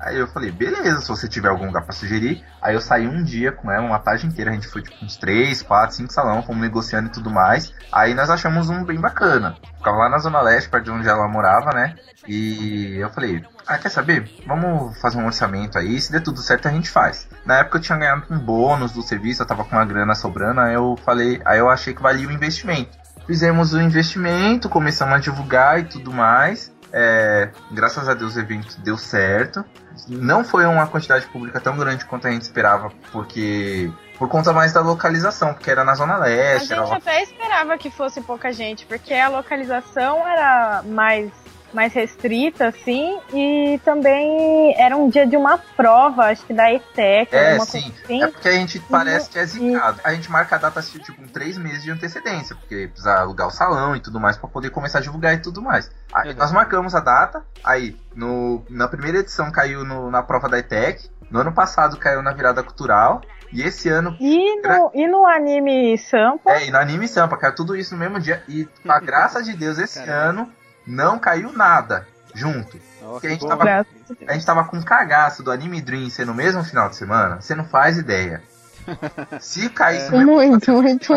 [0.01, 2.45] Aí eu falei, beleza, se você tiver algum lugar pra sugerir.
[2.61, 5.17] Aí eu saí um dia com ela, uma tarde inteira, a gente foi tipo uns
[5.17, 7.73] 3, 4, 5 salão, fomos negociando e tudo mais.
[7.91, 9.57] Aí nós achamos um bem bacana.
[9.79, 11.95] Ficava lá na Zona Leste, perto de onde ela morava, né?
[12.27, 14.31] E eu falei, ah, quer saber?
[14.47, 17.29] Vamos fazer um orçamento aí, se der tudo certo a gente faz.
[17.45, 20.61] Na época eu tinha ganhado um bônus do serviço, eu tava com uma grana sobrando,
[20.61, 23.06] aí eu falei, aí eu achei que valia o investimento.
[23.27, 26.75] Fizemos o investimento, começamos a divulgar e tudo mais.
[26.93, 29.65] É, graças a Deus o evento deu certo.
[30.09, 34.73] Não foi uma quantidade pública tão grande quanto a gente esperava, porque por conta mais
[34.73, 36.69] da localização, porque era na Zona A Leste.
[36.69, 41.31] gente Era até esperava que fosse pouca gente, porque a localização era mais,
[41.73, 47.35] mais restrita, assim, e também era um dia de uma prova, acho que da ETEC,
[47.35, 47.93] É, sim.
[48.05, 48.23] assim.
[48.23, 50.01] É porque a gente parece que é E- zicado.
[50.05, 53.49] A gente marca a data assim, tipo com três meses de antecedência, porque precisa alugar
[53.49, 55.91] o salão e tudo mais pra poder começar a divulgar e tudo mais.
[56.13, 56.37] Aí Uhum.
[56.37, 61.11] nós marcamos a data, aí no, na primeira edição caiu no- na prova da ETEC,
[61.31, 63.21] no ano passado caiu na virada cultural,
[63.53, 67.55] e esse ano E no, e no anime Sampa, É, e no Anime Sampa, caiu
[67.55, 68.43] tudo isso no mesmo dia.
[68.49, 70.41] E, com a graça de Deus, esse Caramba.
[70.41, 70.53] ano
[70.87, 72.79] não caiu nada junto.
[73.03, 73.87] Nossa, Que a gente tava-
[74.29, 77.41] a gente tava com um cagaço do Anime Dream ser no mesmo final de semana,
[77.41, 78.43] você não faz ideia.
[79.41, 81.13] Se caísse mesmo Muito, muito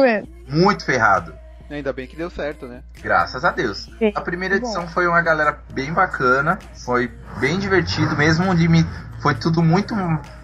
[0.48, 1.34] muito ferrado.
[1.70, 2.82] Ainda bem que deu certo, né?
[3.00, 3.88] Graças a Deus.
[4.00, 8.84] Sim, A primeira edição foi uma galera bem bacana, foi bem divertido, mesmo limi
[9.22, 9.94] foi tudo muito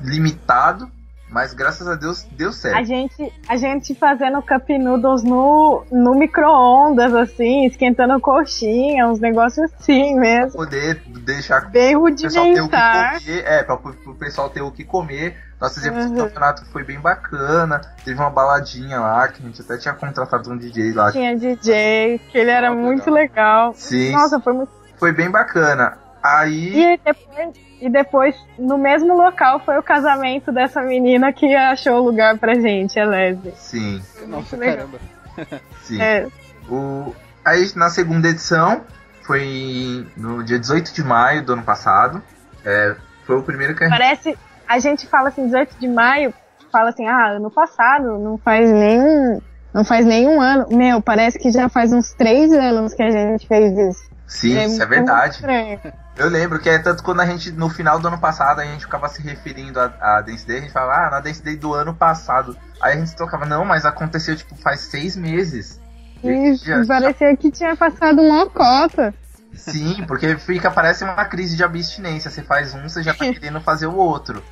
[0.02, 0.90] limitado,
[1.30, 2.86] mas graças a Deus deu A certo.
[2.86, 10.16] gente, a gente fazendo cup noodles no, no micro-ondas, assim, esquentando coxinha, uns negócios assim
[10.20, 10.54] mesmo.
[10.58, 13.20] Poder deixar Bem o pessoal ter o que rudimentar.
[13.20, 15.38] comer, é, para o pessoal ter o que comer.
[15.60, 16.18] Nós fizemos um Uhum.
[16.18, 17.80] campeonato que foi bem bacana.
[18.04, 21.12] Teve uma baladinha lá, que a gente até tinha contratado um DJ lá.
[21.12, 23.74] Tinha DJ, que ele era Ah, muito legal.
[23.74, 24.72] Sim, Nossa, foi muito.
[24.98, 25.98] foi bem bacana.
[26.26, 27.50] Aí, E depois,
[27.82, 32.56] e depois, no mesmo local, foi o casamento dessa menina que achou o lugar pra
[32.56, 33.54] gente, a Leslie.
[33.56, 34.98] sim, Nossa, caramba.
[35.84, 36.02] sim.
[36.02, 36.28] É,
[36.70, 37.14] O,
[37.46, 38.82] aí na segunda edição,
[39.24, 42.24] foi no dia 18 de maio do ano passado.
[42.66, 43.98] É, foi o primeiro que a gente.
[43.98, 44.38] parece.
[44.68, 46.34] A gente fala assim, 18 de maio,
[46.72, 49.40] fala assim, ah, ano passado, não faz nenhum.
[49.72, 50.66] Não faz nenhum ano.
[50.72, 54.15] Meu, parece que já faz uns três anos que a gente fez isso.
[54.28, 55.36] Sim, isso é verdade.
[55.36, 55.80] estranho.
[56.18, 58.86] Eu lembro que é tanto quando a gente, no final do ano passado, a gente
[58.86, 61.74] ficava se referindo à, à Dance Day, a gente falava, ah, na Dance Day do
[61.74, 62.58] ano passado.
[62.80, 65.80] Aí a gente tocava, não, mas aconteceu, tipo, faz seis meses.
[66.24, 69.14] Isso, Já- parecia que tinha passado uma cota.
[69.54, 72.30] Sim, porque fica, parece uma crise de abstinência.
[72.32, 74.44] Você faz um, você já tá querendo fazer o outro.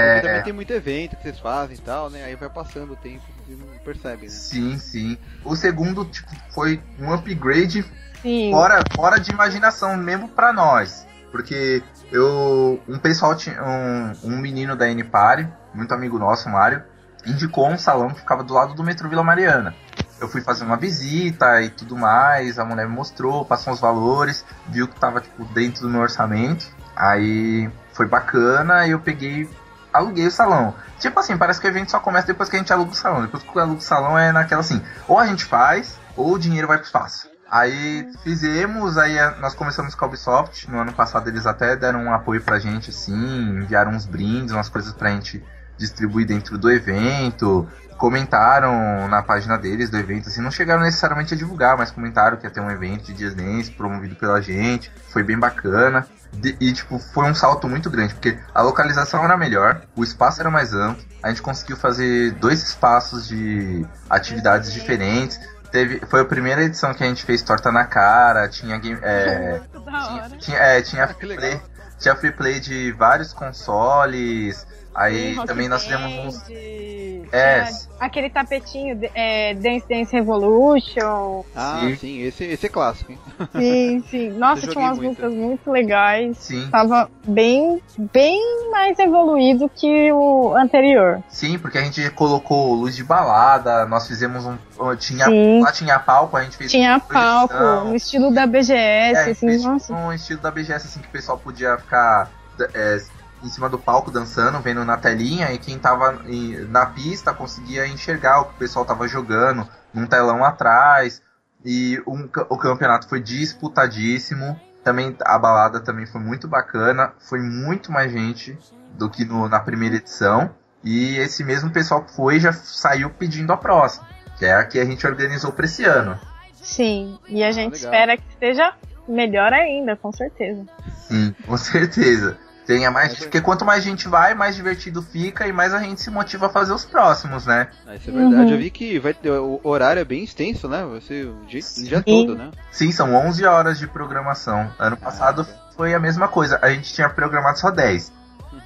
[0.00, 2.24] Porque também É, tem muito evento que vocês fazem e tal, né?
[2.24, 4.32] Aí vai passando o tempo e não percebe, né?
[4.32, 5.18] sim, sim.
[5.44, 7.84] O segundo, tipo, foi um upgrade
[8.26, 8.50] Sim.
[8.50, 11.06] fora, fora de imaginação mesmo pra nós.
[11.30, 12.82] Porque eu.
[12.88, 13.62] Um pessoal tinha.
[13.62, 16.82] Um, um menino da N-Party, muito amigo nosso, Mário,
[17.24, 19.72] indicou um salão que ficava do lado do metrô Vila Mariana.
[20.20, 24.44] Eu fui fazer uma visita e tudo mais, a mulher me mostrou, passou os valores,
[24.66, 26.66] viu que tava tipo, dentro do meu orçamento.
[26.96, 29.48] Aí foi bacana eu peguei.
[29.92, 30.74] Aluguei o salão.
[30.98, 33.22] Tipo assim, parece que o evento só começa depois que a gente aluga o salão.
[33.22, 36.38] Depois que eu alugo o salão é naquela assim, ou a gente faz, ou o
[36.38, 37.35] dinheiro vai pro espaço.
[37.50, 40.70] Aí fizemos, aí nós começamos com a Ubisoft.
[40.70, 44.68] No ano passado eles até deram um apoio pra gente, assim, enviaram uns brindes, umas
[44.68, 45.42] coisas pra gente
[45.78, 47.68] distribuir dentro do evento.
[47.96, 52.44] Comentaram na página deles do evento, assim, não chegaram necessariamente a divulgar, mas comentaram que
[52.44, 54.92] ia ter um evento de Dance promovido pela gente.
[55.08, 56.06] Foi bem bacana.
[56.32, 60.40] De- e, tipo, foi um salto muito grande, porque a localização era melhor, o espaço
[60.40, 65.40] era mais amplo, a gente conseguiu fazer dois espaços de atividades diferentes.
[65.76, 69.60] Teve, foi a primeira edição que a gente fez torta na cara, tinha game, é,
[69.86, 70.30] hora.
[70.38, 71.60] tinha, é, tinha Ah, que free play,
[71.98, 74.66] tinha free play de vários consoles.
[74.94, 76.42] Aí Rock também nós Band, fizemos uns.
[76.46, 77.68] tinha É.
[78.00, 81.44] Aquele tapetinho, é, Dance Dance Revolution.
[81.54, 81.96] Ah, Sim.
[81.96, 83.18] sim, esse, esse é clássico, hein?
[83.52, 84.30] Sim, sim.
[84.38, 85.08] Nossa, Eu tinha umas muito.
[85.20, 86.38] músicas muito legais.
[86.38, 91.22] Sim, Tava bem, bem mais evoluído que o anterior.
[91.28, 94.56] sim, porque a gente colocou luz de balada, nós fizemos um.
[94.98, 95.62] Tinha, Sim.
[95.62, 96.70] lá tinha palco, a gente fez.
[96.70, 99.92] Tinha palco, no estilo da BGS, É, assim, nossa.
[99.92, 102.30] um estilo da BGS assim que o pessoal podia ficar
[102.74, 102.98] é,
[103.42, 106.20] em cima do palco dançando, vendo na telinha, e quem tava
[106.68, 111.22] na pista conseguia enxergar o que o pessoal tava jogando num telão atrás.
[111.64, 114.58] E um o campeonato foi disputadíssimo.
[114.84, 118.56] Também a balada também foi muito bacana, foi muito mais gente
[118.92, 120.50] do que no- na primeira edição.
[120.84, 124.06] E esse mesmo pessoal que foi já saiu pedindo a próxima,
[124.38, 126.18] que é a que a gente organizou para esse ano.
[126.54, 127.92] Sim, e a gente legal.
[127.92, 128.72] espera que esteja
[129.08, 130.64] melhor ainda, com certeza.
[131.08, 132.36] Sim, com certeza.
[132.66, 136.00] Tenha mais, É porque quanto mais gente vai, mais divertido fica e mais a gente
[136.00, 137.68] se motiva a fazer os próximos, né?
[137.86, 138.42] Ah, isso é verdade.
[138.42, 138.50] Uhum.
[138.50, 140.84] Eu vi que vai ter, o horário é bem extenso, né?
[140.84, 142.50] Vai ser o dia, o dia todo, né?
[142.72, 144.68] Sim, são 11 horas de programação.
[144.80, 145.46] Ano passado
[145.76, 148.12] foi a mesma coisa, a gente tinha programado só 10.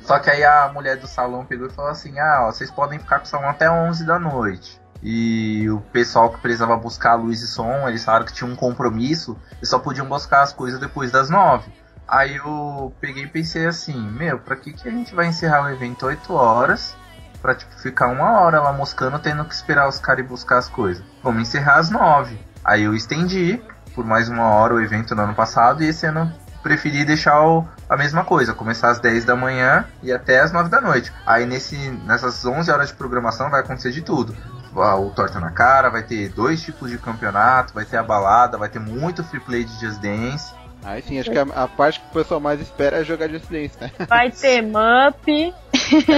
[0.02, 2.98] Só que aí a mulher do salão pegou e falou assim: ah, ó, vocês podem
[2.98, 4.79] ficar com o salão até 11 da noite.
[5.02, 9.36] E o pessoal que precisava buscar luz e som, eles falaram que tinha um compromisso
[9.62, 11.72] e só podiam buscar as coisas depois das 9.
[12.06, 15.70] Aí eu peguei e pensei assim: meu, pra que, que a gente vai encerrar o
[15.70, 16.94] evento 8 horas?
[17.40, 20.68] Pra tipo, ficar uma hora lá moscando, tendo que esperar os caras ir buscar as
[20.68, 21.02] coisas.
[21.22, 22.38] Vamos encerrar às 9.
[22.62, 23.62] Aí eu estendi
[23.94, 26.30] por mais uma hora o evento no ano passado e esse ano
[26.62, 30.68] preferi deixar o- a mesma coisa, começar às 10 da manhã e até às 9
[30.68, 31.10] da noite.
[31.24, 34.36] Aí nesse, nessas 11 horas de programação vai acontecer de tudo.
[34.74, 38.68] O Torta na Cara, vai ter dois tipos de campeonato, vai ter a balada, vai
[38.68, 40.52] ter muito free play de Just Dance.
[40.82, 43.50] Aí sim, acho que a, a parte que o pessoal mais espera é jogar Just
[43.50, 43.90] Dance, né?
[44.08, 45.52] Vai ter MUP.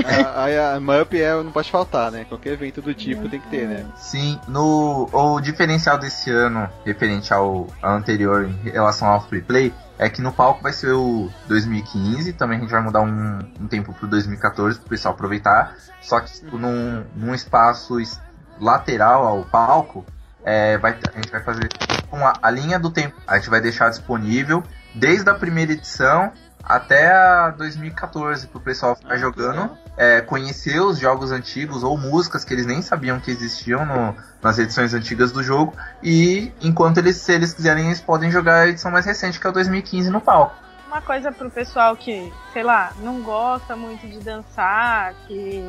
[0.06, 2.24] A- Aí a MUP é, não pode faltar, né?
[2.28, 3.84] Qualquer evento do tipo tem que ter, né?
[3.96, 9.74] Sim, no, o diferencial desse ano, referente ao, ao anterior em relação ao free play,
[9.98, 13.66] é que no palco vai ser o 2015, também a gente vai mudar um, um
[13.66, 18.20] tempo pro 2014 pro pessoal aproveitar, só que tipo, num, num espaço es-
[18.62, 20.04] lateral ao palco,
[20.44, 21.68] é, vai, a gente vai fazer
[22.08, 24.62] com a, linha do tempo, a gente vai deixar disponível
[24.94, 30.98] desde a primeira edição até a 2014 pro pessoal ficar Ah, jogando é, conhecer os
[30.98, 35.42] jogos antigos ou músicas que eles nem sabiam que existiam no- nas edições antigas do
[35.42, 35.74] jogo.
[36.02, 39.50] E enquanto eles, se eles quiserem, eles podem jogar a edição mais recente, que é
[39.50, 40.54] o 2015, no palco.
[40.86, 45.62] Uma coisa pro pessoal que, sei lá, não gosta muito de dançar, que,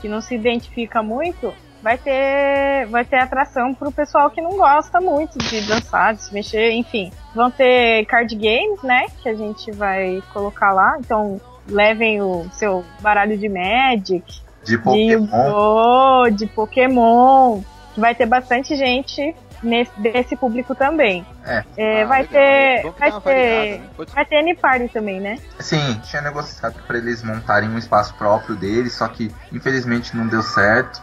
[0.00, 5.00] que não se identifica muito, vai ter, vai ter atração pro pessoal que não gosta
[5.00, 7.10] muito de dançar, de se mexer, enfim.
[7.34, 9.06] Vão ter card games, né?
[9.22, 10.96] Que a gente vai colocar lá.
[10.98, 14.24] Então, levem o seu baralho de Magic,
[14.64, 15.26] De de Pokémon.
[15.26, 17.60] Yu-Gi-Oh!, de Pokémon.
[17.96, 21.24] Vai ter bastante gente nesse, desse público também.
[21.44, 21.64] É.
[21.76, 22.82] É, Ah, vai ter.
[22.82, 23.78] Vamos Vai dar uma variada, ter.
[23.78, 23.86] né?
[23.96, 25.38] Pode- Vai ter N-Party também, né?
[25.58, 30.42] Sim, tinha negociado para eles montarem um espaço próprio deles, só que infelizmente não deu
[30.42, 31.00] certo.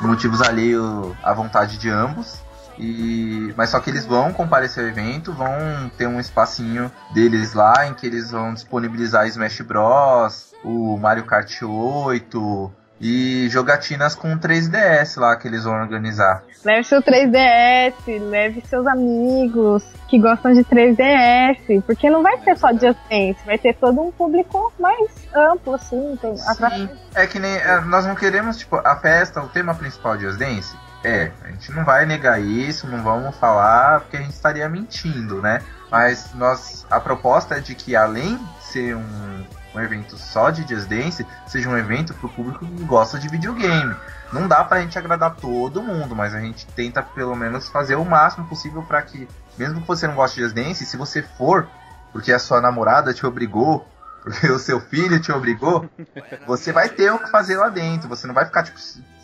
[0.00, 2.40] Motivos alheios à vontade de ambos.
[2.78, 5.50] E, mas só que eles vão comparecer ao evento, vão
[5.96, 11.62] ter um espacinho deles lá em que eles vão disponibilizar Smash Bros, o Mario Kart
[11.62, 16.42] 8 e jogatinas com 3DS lá que eles vão organizar.
[16.64, 17.94] Leve seu 3DS,
[18.28, 23.58] leve seus amigos que gostam de 3DS, porque não vai ser só Just Dance, vai
[23.58, 26.36] ter todo um público mais amplo, assim, tem.
[26.36, 30.24] Sim, é que nem é, nós não queremos tipo a festa, o tema principal de
[30.24, 30.76] Just Dance.
[31.04, 35.40] É, a gente não vai negar isso, não vamos falar porque a gente estaria mentindo,
[35.40, 35.62] né?
[35.90, 40.62] Mas nós a proposta é de que além de ser um, um evento só de
[40.62, 43.94] Just Dance, seja um evento pro público que gosta de videogame.
[44.32, 48.04] Não dá pra gente agradar todo mundo, mas a gente tenta pelo menos fazer o
[48.04, 51.68] máximo possível pra que, mesmo que você não goste de Just Dance, se você for,
[52.12, 53.86] porque a sua namorada te obrigou,
[54.22, 55.88] porque o seu filho te obrigou,
[56.46, 58.08] você vai ter o que fazer lá dentro.
[58.08, 58.78] Você não vai ficar tipo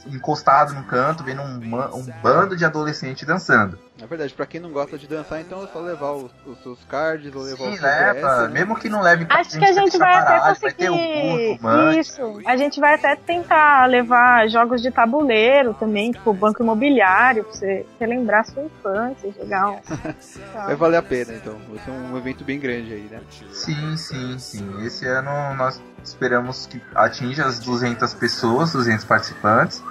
[0.06, 1.56] encostado no canto vendo um,
[1.94, 3.78] um bando de adolescente dançando.
[3.96, 6.82] Na verdade, pra quem não gosta de dançar, então é só levar os, os seus
[6.84, 8.48] cards ou levar Sim, os seus leva.
[8.48, 8.54] Né?
[8.54, 10.74] Mesmo que não leve Acho que a gente vai até conseguir.
[10.74, 12.00] ter o Uno, o Mantic.
[12.00, 12.40] Isso.
[12.44, 17.86] A gente vai até tentar levar jogos de tabuleiro também, tipo banco imobiliário, pra você
[18.00, 19.80] relembrar sua infância, jogar um.
[20.66, 21.56] Vai valer a pena, então.
[21.68, 23.20] Vai ser um evento bem grande aí, né?
[23.52, 24.84] Sim, sim, sim.
[24.84, 29.82] Esse ano nós esperamos que atinja as 200 pessoas, 200 participantes.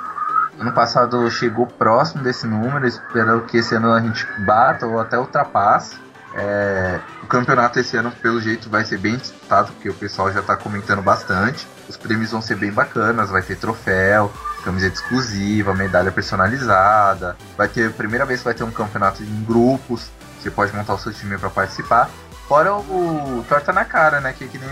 [0.60, 5.18] Ano passado chegou próximo desse número, espero que esse ano a gente bata ou até
[5.18, 6.02] ultrapasse.
[6.36, 10.40] É, o campeonato esse ano, pelo jeito, vai ser bem disputado, porque o pessoal já
[10.40, 11.68] está comentando bastante.
[11.88, 14.32] Os prêmios vão ser bem bacanas, vai ter troféu,
[14.64, 17.36] camiseta exclusiva, medalha personalizada.
[17.58, 20.10] Vai ter, primeira vez que vai ter um campeonato em grupos,
[20.40, 22.10] você pode montar o seu time para participar.
[22.48, 24.34] Fora o Torta na Cara, né?
[24.34, 24.70] Que, que nem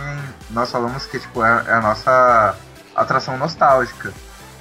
[0.49, 2.55] nós falamos que tipo, é, é a nossa
[2.95, 4.11] atração nostálgica.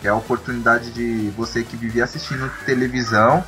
[0.00, 3.44] Que é a oportunidade de você que vivia assistindo televisão,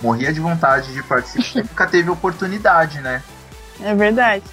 [0.00, 3.22] morria de vontade de participar, nunca teve oportunidade, né?
[3.80, 4.44] É verdade.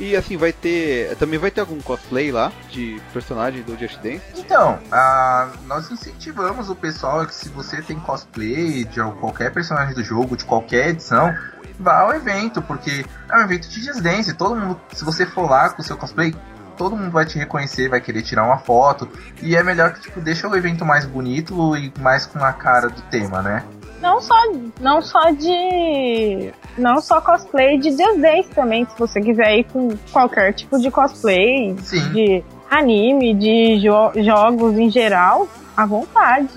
[0.00, 1.14] E assim, vai ter.
[1.16, 4.22] Também vai ter algum cosplay lá de personagem do Just Dance?
[4.34, 10.02] Então, ah, nós incentivamos o pessoal que se você tem cosplay de qualquer personagem do
[10.02, 11.34] jogo, de qualquer edição,
[11.78, 14.32] vá ao evento, porque é um evento de Just Dance.
[14.32, 16.34] Todo mundo, se você for lá com o seu cosplay,
[16.80, 19.06] todo mundo vai te reconhecer, vai querer tirar uma foto.
[19.42, 22.88] E é melhor que, tipo, deixa o evento mais bonito e mais com a cara
[22.88, 23.62] do tema, né?
[24.00, 24.34] Não só,
[24.80, 26.50] não só de.
[26.78, 31.76] Não só cosplay de Dance também, se você quiser ir com qualquer tipo de cosplay,
[31.82, 32.12] Sim.
[32.12, 36.48] de anime, de jo- jogos em geral, à vontade.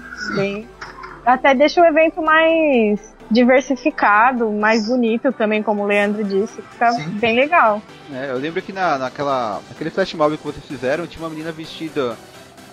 [1.26, 6.62] Até deixa o evento mais diversificado, mais bonito também, como o Leandro disse.
[6.72, 7.10] Fica Sim.
[7.20, 7.82] bem legal.
[8.14, 11.52] É, eu lembro que na, naquela, naquele flash mob que vocês fizeram, tinha uma menina
[11.52, 12.16] vestida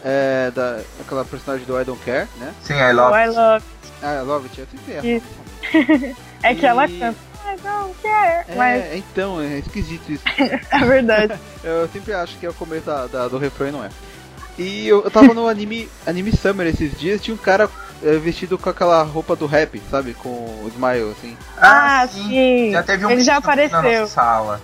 [0.05, 2.53] é, da, aquela personagem do I Don't Care, né?
[2.63, 3.13] Sim, I love.
[3.13, 3.65] Oh, I love
[4.03, 6.17] Ah, I Love It, eu sempre.
[6.43, 7.31] É que ela E- canta.
[7.45, 8.45] I don't care.
[8.57, 10.23] Mas É, então, é esquisito isso.
[10.71, 11.35] é verdade.
[11.65, 13.91] Eu sempre acho que é o começo da, da- do refrão e não é.
[14.59, 17.69] E eu, eu tava no anime, anime Summer esses dias, tinha um cara é,
[18.21, 20.15] vestido com aquela roupa do rap, sabe?
[20.15, 21.37] Com o smile, assim.
[21.61, 22.71] Ah, sim.
[22.73, 24.01] Já teve um Ele já menino na apareceu.
[24.01, 24.61] nossa sala.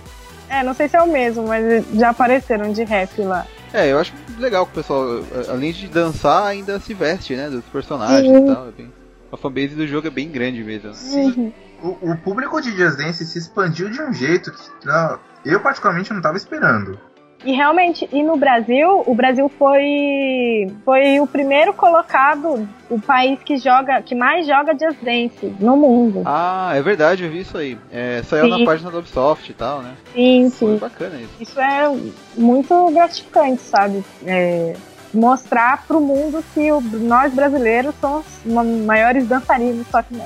[0.49, 3.45] É, não sei se é o mesmo, mas já apareceram de rap lá.
[3.73, 7.49] É, eu acho legal que o pessoal, é, além de dançar, ainda se veste, né?
[7.49, 8.43] Dos personagens Sim.
[8.49, 8.67] e tal.
[8.67, 8.93] é bem-
[9.31, 10.93] a fanbase do jogo é bem grande mesmo.
[10.93, 11.53] Sim.
[11.83, 16.13] O, o público de Just Dance se expandiu de um jeito que não, eu particularmente
[16.13, 16.97] não tava esperando.
[17.45, 23.57] E realmente, e no Brasil, o Brasil foi foi o primeiro colocado, o país que
[23.57, 26.23] joga, que mais joga Just Dance no mundo.
[26.25, 27.77] Ah, é verdade, eu vi isso aí.
[27.91, 28.59] É, saiu Sim.
[28.59, 29.93] na página da Ubisoft e tal, né?
[30.13, 30.77] Sim, Foi sim.
[30.77, 31.33] bacana isso.
[31.39, 31.95] Isso é
[32.35, 34.03] muito gratificante, sabe?
[34.25, 34.73] É,
[35.13, 40.25] mostrar pro mundo que o- nós brasileiros somos os maiores dançarinos, só que não.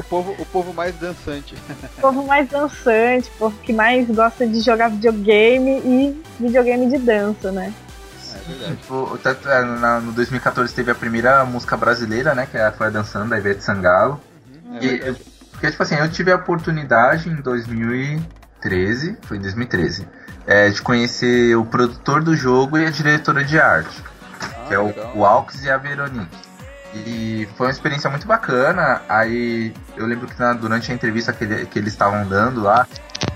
[0.00, 1.54] o, povo, o povo mais dançante.
[1.98, 6.98] O povo mais dançante, o povo que mais gosta de jogar videogame e videogame de
[6.98, 7.72] dança, né?
[8.34, 8.76] É verdade.
[8.76, 12.46] Tipo, é, no 2014 teve a primeira música brasileira, né?
[12.50, 14.20] Que foi a Dançando, da Ivete Sangalo.
[14.80, 15.14] É E,
[15.52, 20.06] porque, tipo assim, eu tive a oportunidade em 2013, foi em 2013,
[20.48, 24.02] é, de conhecer o produtor do jogo e a diretora de arte,
[24.66, 25.12] que é Ah, o, legal.
[25.14, 26.48] o Alx e a Veronique.
[26.94, 29.02] E foi uma experiência muito bacana.
[29.10, 32.86] Aí eu lembro que na- durante a entrevista que, ele- que eles estavam dando lá,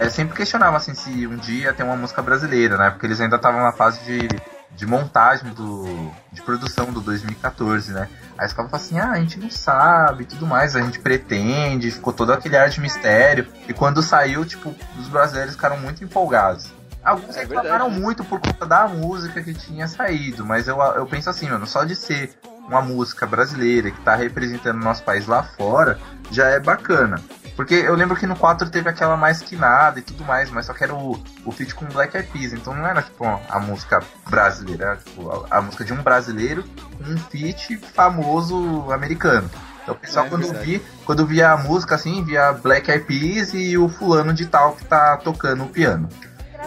[0.01, 2.89] eu sempre questionava assim, se um dia ia ter uma música brasileira, né?
[2.91, 4.27] Porque eles ainda estavam na fase de,
[4.75, 5.85] de montagem do,
[6.33, 8.09] de produção do 2014, né?
[8.39, 10.99] Aí eles ficavam falando assim, ah, a gente não sabe e tudo mais, a gente
[10.99, 13.47] pretende, ficou todo aquele ar de mistério.
[13.69, 16.73] E quando saiu, tipo, os brasileiros ficaram muito empolgados.
[17.05, 21.07] Alguns É reclamaram verdade, muito por conta da música que tinha saído, mas eu, eu
[21.07, 22.33] penso assim, mano, só de ser
[22.69, 25.99] uma música brasileira que tá representando o nosso país lá fora,
[26.31, 27.21] já é bacana.
[27.57, 30.73] Porque eu lembro que no 4 teve aquela mais quinada e tudo mais, mas só
[30.73, 34.01] que era o, o feat com Black Eyed Peas, então não era tipo a música
[34.31, 36.65] brasileira, era tipo a, a música de um brasileiro
[36.97, 39.51] com um feat famoso americano.
[39.83, 40.65] Então o pessoal É, quando verdade.
[40.65, 44.75] vi, quando via a música assim, via Black Eyed Peas e o fulano de tal
[44.77, 46.09] que tá tocando o piano.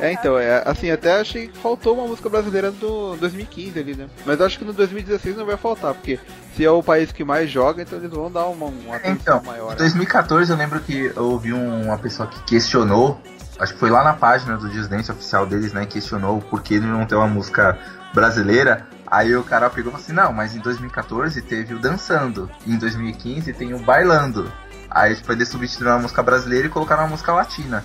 [0.01, 4.07] É, então, é, assim, até achei que faltou uma música brasileira do 2015 ali, né?
[4.25, 6.19] Mas acho que no 2016 não vai faltar, porque
[6.55, 9.43] se é o país que mais joga, então eles vão dar uma, uma atenção Então,
[9.43, 9.67] maior.
[9.67, 9.75] em né?
[9.77, 13.19] 2014 eu lembro que eu ouvi um- uma pessoa que questionou,
[13.57, 16.85] acho que foi lá na página do Dance oficial deles, né, questionou por que ele
[16.87, 17.77] não tem uma música
[18.13, 18.85] brasileira.
[19.07, 22.73] Aí o cara pegou e falou assim, não, mas em 2014 teve o Dançando, e
[22.73, 24.51] em 2015 tem o Bailando.
[24.89, 27.83] Aí tipo, eles substituíram a música brasileira e colocaram uma música latina.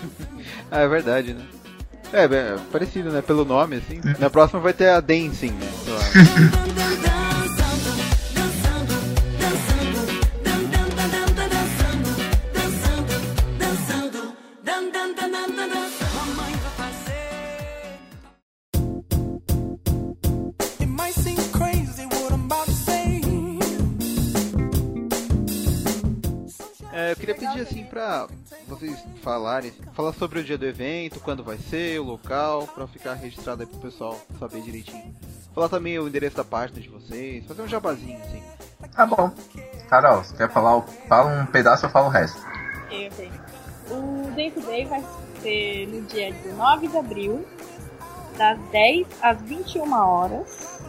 [0.70, 1.44] Ah, é verdade, né?
[2.12, 2.40] É, bem,
[2.72, 3.22] parecido, né?
[3.22, 3.96] Pelo nome, assim.
[3.96, 4.14] Uhum.
[4.18, 5.68] Na próxima vai ter a Dancing, né?
[27.90, 28.26] pra
[28.68, 33.14] vocês falarem, falar sobre o dia do evento, quando vai ser, o local, pra ficar
[33.14, 35.14] registrado aí pro pessoal saber direitinho.
[35.54, 38.42] Falar também o endereço da página de vocês, fazer um jabazinho assim.
[38.94, 39.30] Tá bom.
[39.88, 40.76] Carol, você quer falar?
[40.78, 42.38] o- Fala um pedaço eu falo o resto.
[42.86, 43.30] Ok, ok.
[43.90, 45.04] O Day to Day vai
[45.42, 47.44] ser no dia 19 de abril,
[48.38, 50.80] das 10 às 21 horas.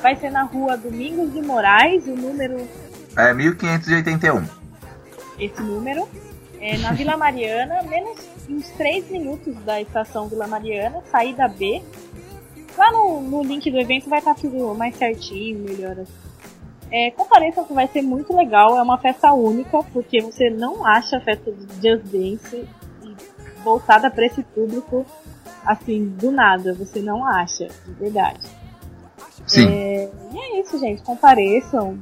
[0.00, 2.66] Vai ser na rua Domingos de Moraes, o número,
[3.16, 4.42] É 1581.
[5.38, 6.08] esse número.
[6.60, 11.82] É na Vila Mariana, menos uns 3 minutos da estação Vila Mariana, saída B.
[12.76, 16.12] Lá no, no link do evento vai estar tudo mais certinho, melhor assim.
[16.90, 21.20] É, compareçam que vai ser muito legal, é uma festa única, porque você não acha
[21.20, 22.66] festa de Just Dance
[23.62, 25.04] voltada pra esse público,
[25.66, 28.40] assim, do nada, você não acha, de verdade.
[29.46, 29.68] Sim.
[29.68, 31.98] É, e é isso, gente, compareçam.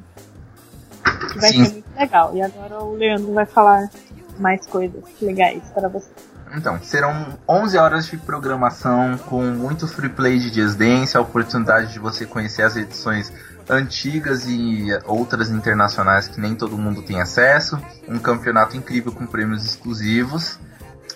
[1.03, 1.65] que Vai Sim.
[1.65, 2.37] ser muito legal.
[2.37, 3.91] E agora o Leandro vai falar
[4.39, 6.09] mais coisas legais para você.
[6.55, 11.93] Então, serão 11 horas de programação com muito free play de Just Dance, a oportunidade
[11.93, 13.33] de você conhecer as edições
[13.69, 17.79] antigas e outras internacionais que nem todo mundo tem acesso,
[18.09, 20.59] um campeonato incrível com prêmios exclusivos,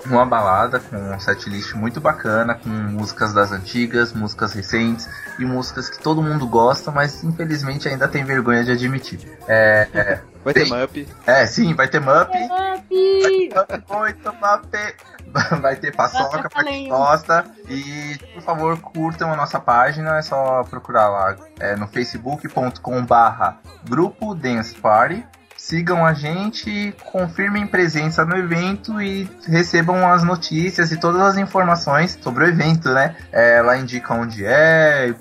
[0.06, 5.08] uma balada com um setlist muito bacana, com músicas das antigas, músicas recentes
[5.38, 9.20] e músicas que todo mundo gosta, mas infelizmente ainda tem vergonha de admitir.
[9.46, 10.74] É, é, Vai ter Sim.
[10.74, 11.08] Mup.
[11.26, 13.84] é sim, vai ter Mup, Up!
[13.90, 16.48] muito Mup, vai ter paçoca
[16.88, 23.04] gosta e por favor curtam a nossa página, é só procurar lá é, no facebook.com
[23.04, 25.24] barra grupo Dance Party.
[25.56, 32.18] Sigam a gente, confirmem presença no evento e recebam as notícias e todas as informações
[32.22, 33.14] sobre o evento, né?
[33.30, 35.14] É, ela indica onde é,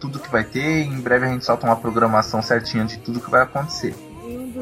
[0.00, 0.84] tudo que vai ter.
[0.84, 3.94] Em breve a gente solta uma programação certinha de tudo que vai acontecer.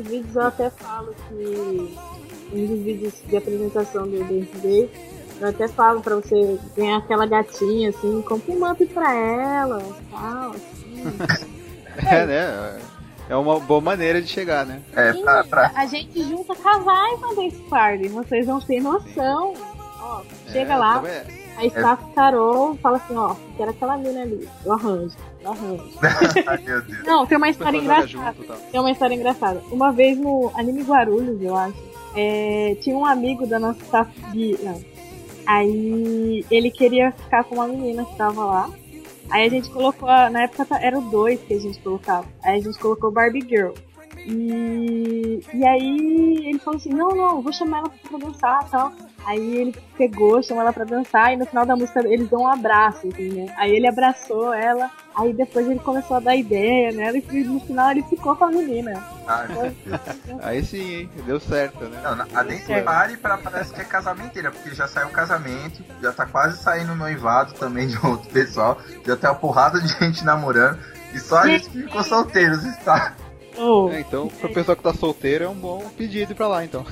[0.08, 1.96] Vídeos eu até falo que.
[2.52, 4.18] Um dos vídeos de apresentação do
[4.60, 4.90] Day,
[5.40, 10.50] eu até falo pra você ganhar aquela gatinha assim, compre um up pra ela tal.
[10.52, 11.54] Assim.
[12.10, 12.80] É, né?
[13.28, 14.82] É uma boa maneira de chegar, né?
[14.96, 19.54] É, pra, pra- A gente junta casais na Dance Party, vocês não têm noção.
[20.00, 21.24] Ó, chega É, lá, é.
[21.56, 25.14] a staff Carol fala assim, ó, quero aquela mina ali, eu arranjo,
[26.46, 27.04] Ai meu Deus.
[27.04, 28.06] Não, tem uma história engraçada.
[28.06, 28.56] junto e tal.
[28.56, 29.62] Tem uma história engraçada.
[29.70, 31.76] Uma vez no Anime Guarulhos, eu acho,
[32.16, 34.56] é, tinha um amigo da nossa staff de.
[34.62, 34.80] Não.
[35.46, 38.70] Aí ele queria ficar com uma menina que tava lá.
[39.30, 42.26] Aí a gente colocou, a- na época ta- era o 2 que a gente colocava.
[42.42, 43.72] Aí a gente colocou Barbie Girl.
[44.26, 48.92] E, e aí ele falou assim, não, não, vou chamar ela pra dançar e tal.
[49.26, 52.46] Aí ele pegou, chamou ela pra dançar e no final da música eles dão um
[52.48, 53.54] abraço, assim, né?
[53.56, 57.90] Aí ele abraçou ela, aí depois ele começou a dar ideia nela e no final
[57.90, 59.02] ele ficou com a menina.
[59.48, 60.00] Meu Deus.
[60.42, 61.10] Aí sim, hein?
[61.24, 61.98] Deu certo, né?
[62.02, 66.12] Não, a Dance Party pra- parece que é casamenteira, porque já saiu o casamento, já
[66.12, 70.22] tá quase saindo o noivado também de outro pessoal, já tem uma porrada de gente
[70.22, 70.78] namorando,
[71.14, 73.14] e só a gente que ficou solteiros, está.
[73.58, 73.88] Oh.
[73.90, 76.84] É, então, pro pessoal que tá solteiro, é um bom pedido ir pra lá, então.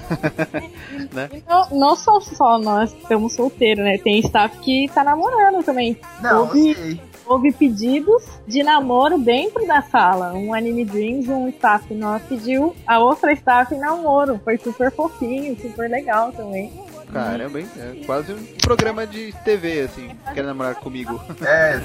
[1.12, 1.28] né?
[1.48, 3.98] Não, não só, só nós que estamos solteiros, né?
[3.98, 5.98] Tem staff que tá namorando também.
[6.20, 7.00] Não, eu sei.
[7.24, 10.32] Houve pedidos de namoro dentro da sala.
[10.34, 14.40] Um Anime Dreams, um staff nosso pediu a outra staff em namoro.
[14.42, 16.72] Foi super fofinho, super legal também.
[17.12, 17.68] Caramba, hein?
[17.76, 20.10] É quase um programa de TV, assim.
[20.34, 21.20] Quer namorar comigo?
[21.42, 21.80] É,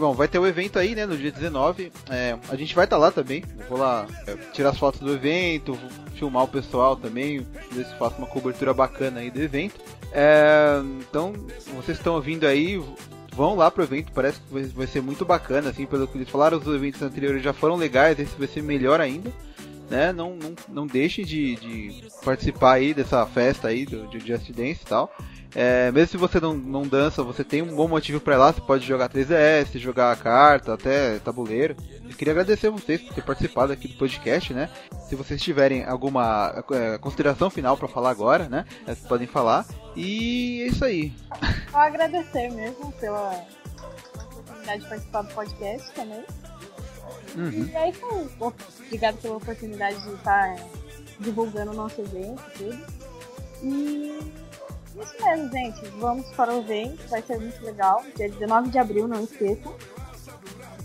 [0.00, 1.92] bom, vai ter o evento aí, né, no dia 19.
[2.08, 3.44] É, a gente vai estar lá também.
[3.58, 5.78] Eu vou lá é, tirar as fotos do evento,
[6.14, 9.80] filmar o pessoal também, ver se faço uma cobertura bacana aí do evento.
[10.12, 11.32] É, então,
[11.76, 12.82] vocês estão ouvindo aí,
[13.32, 16.58] vão lá pro evento, parece que vai, ser muito bacana, assim, pelo que eles falaram,
[16.58, 19.30] os eventos anteriores já foram legais, esse vai ser melhor ainda.
[19.88, 24.48] Né, não, não, não deixe de, de participar aí dessa festa aí do, de Just
[24.52, 25.12] Dance e tal.
[25.54, 28.52] É, mesmo se você não, não dança, você tem um bom motivo pra ir lá,
[28.52, 31.76] você pode jogar 3DS, jogar carta, até tabuleiro.
[32.08, 34.68] Eu queria agradecer a vocês por ter participado aqui do podcast, né?
[35.08, 38.64] Se vocês tiverem alguma é, consideração final pra falar agora, né?
[38.82, 39.66] é, Vocês podem falar.
[39.96, 41.12] E é isso aí.
[41.70, 43.44] Só agradecer mesmo pela
[44.38, 46.24] oportunidade de participar do podcast também.
[47.36, 47.68] Uhum.
[47.72, 48.26] E aí, foi.
[48.86, 50.66] Obrigado pela oportunidade de estar é,
[51.20, 53.00] divulgando o nosso evento e tudo.
[53.62, 54.32] E
[55.02, 55.86] isso mesmo, gente.
[55.98, 58.02] Vamos para o evento, vai ser muito legal.
[58.16, 59.74] Dia 19 de abril, não esqueçam.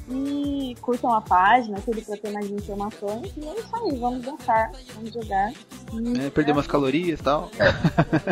[0.07, 3.33] E curtam a página, tudo para ter mais informações.
[3.35, 5.51] E é isso aí, vamos dançar, vamos jogar.
[6.23, 7.49] É, perder umas calorias e tal.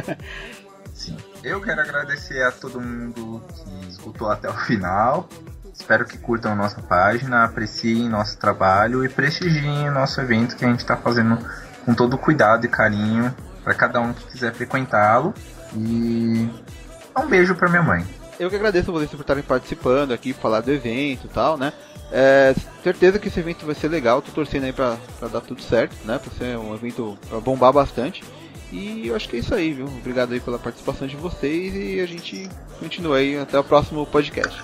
[0.93, 1.17] sim.
[1.43, 5.27] Eu quero agradecer a todo mundo que escutou até o final.
[5.73, 10.63] Espero que curtam a nossa página, apreciem nosso trabalho e prestigiem o nosso evento que
[10.63, 11.37] a gente está fazendo
[11.83, 15.33] com todo cuidado e carinho para cada um que quiser frequentá-lo.
[15.75, 16.49] E
[17.17, 18.05] um beijo para minha mãe.
[18.39, 21.71] Eu que agradeço vocês por estarem participando aqui, falar do evento e tal, né?
[22.11, 22.53] É,
[22.83, 25.95] certeza que esse evento vai ser legal, tô torcendo aí pra, pra dar tudo certo,
[26.05, 26.19] né?
[26.19, 28.23] Pra ser um evento pra bombar bastante.
[28.71, 29.85] E eu acho que é isso aí, viu?
[29.85, 32.49] Obrigado aí pela participação de vocês e a gente
[32.79, 34.59] continua aí até o próximo podcast.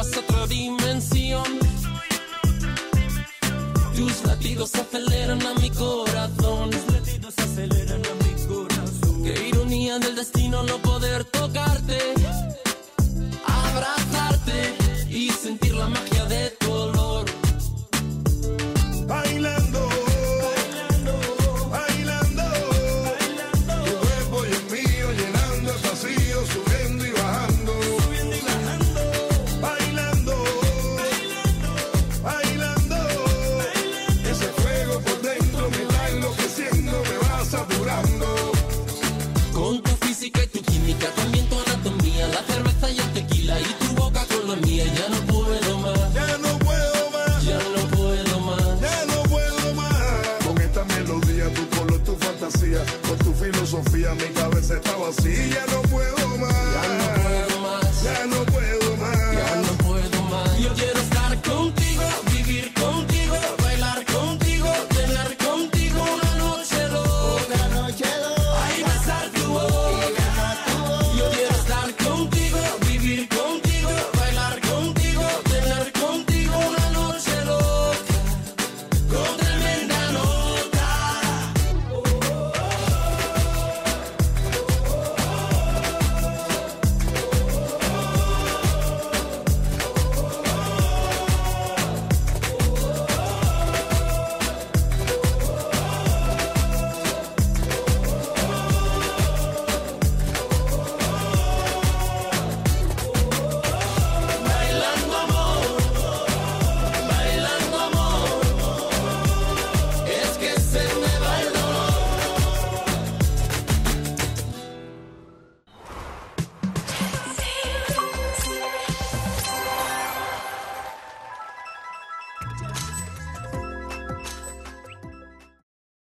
[0.00, 1.44] llevas a otra dimensión.
[3.94, 6.70] Tus latidos aceleran a mi corazón.
[6.70, 9.22] Tus latidos aceleran a mi corazón.
[9.22, 12.14] Qué ironía del destino no poder tocarte.
[39.60, 43.64] Con tu física y tu química, también tu anatomía, la cerveza y el tequila y
[43.84, 44.86] tu boca con la mía.
[44.86, 46.14] Ya no puedo más.
[46.14, 47.44] Ya no puedo más.
[47.44, 48.80] Ya no puedo más.
[48.80, 50.46] Ya no puedo más.
[50.46, 55.49] Con esta melodía, tu color, tu fantasía, con tu filosofía, mi cabeza está vacía.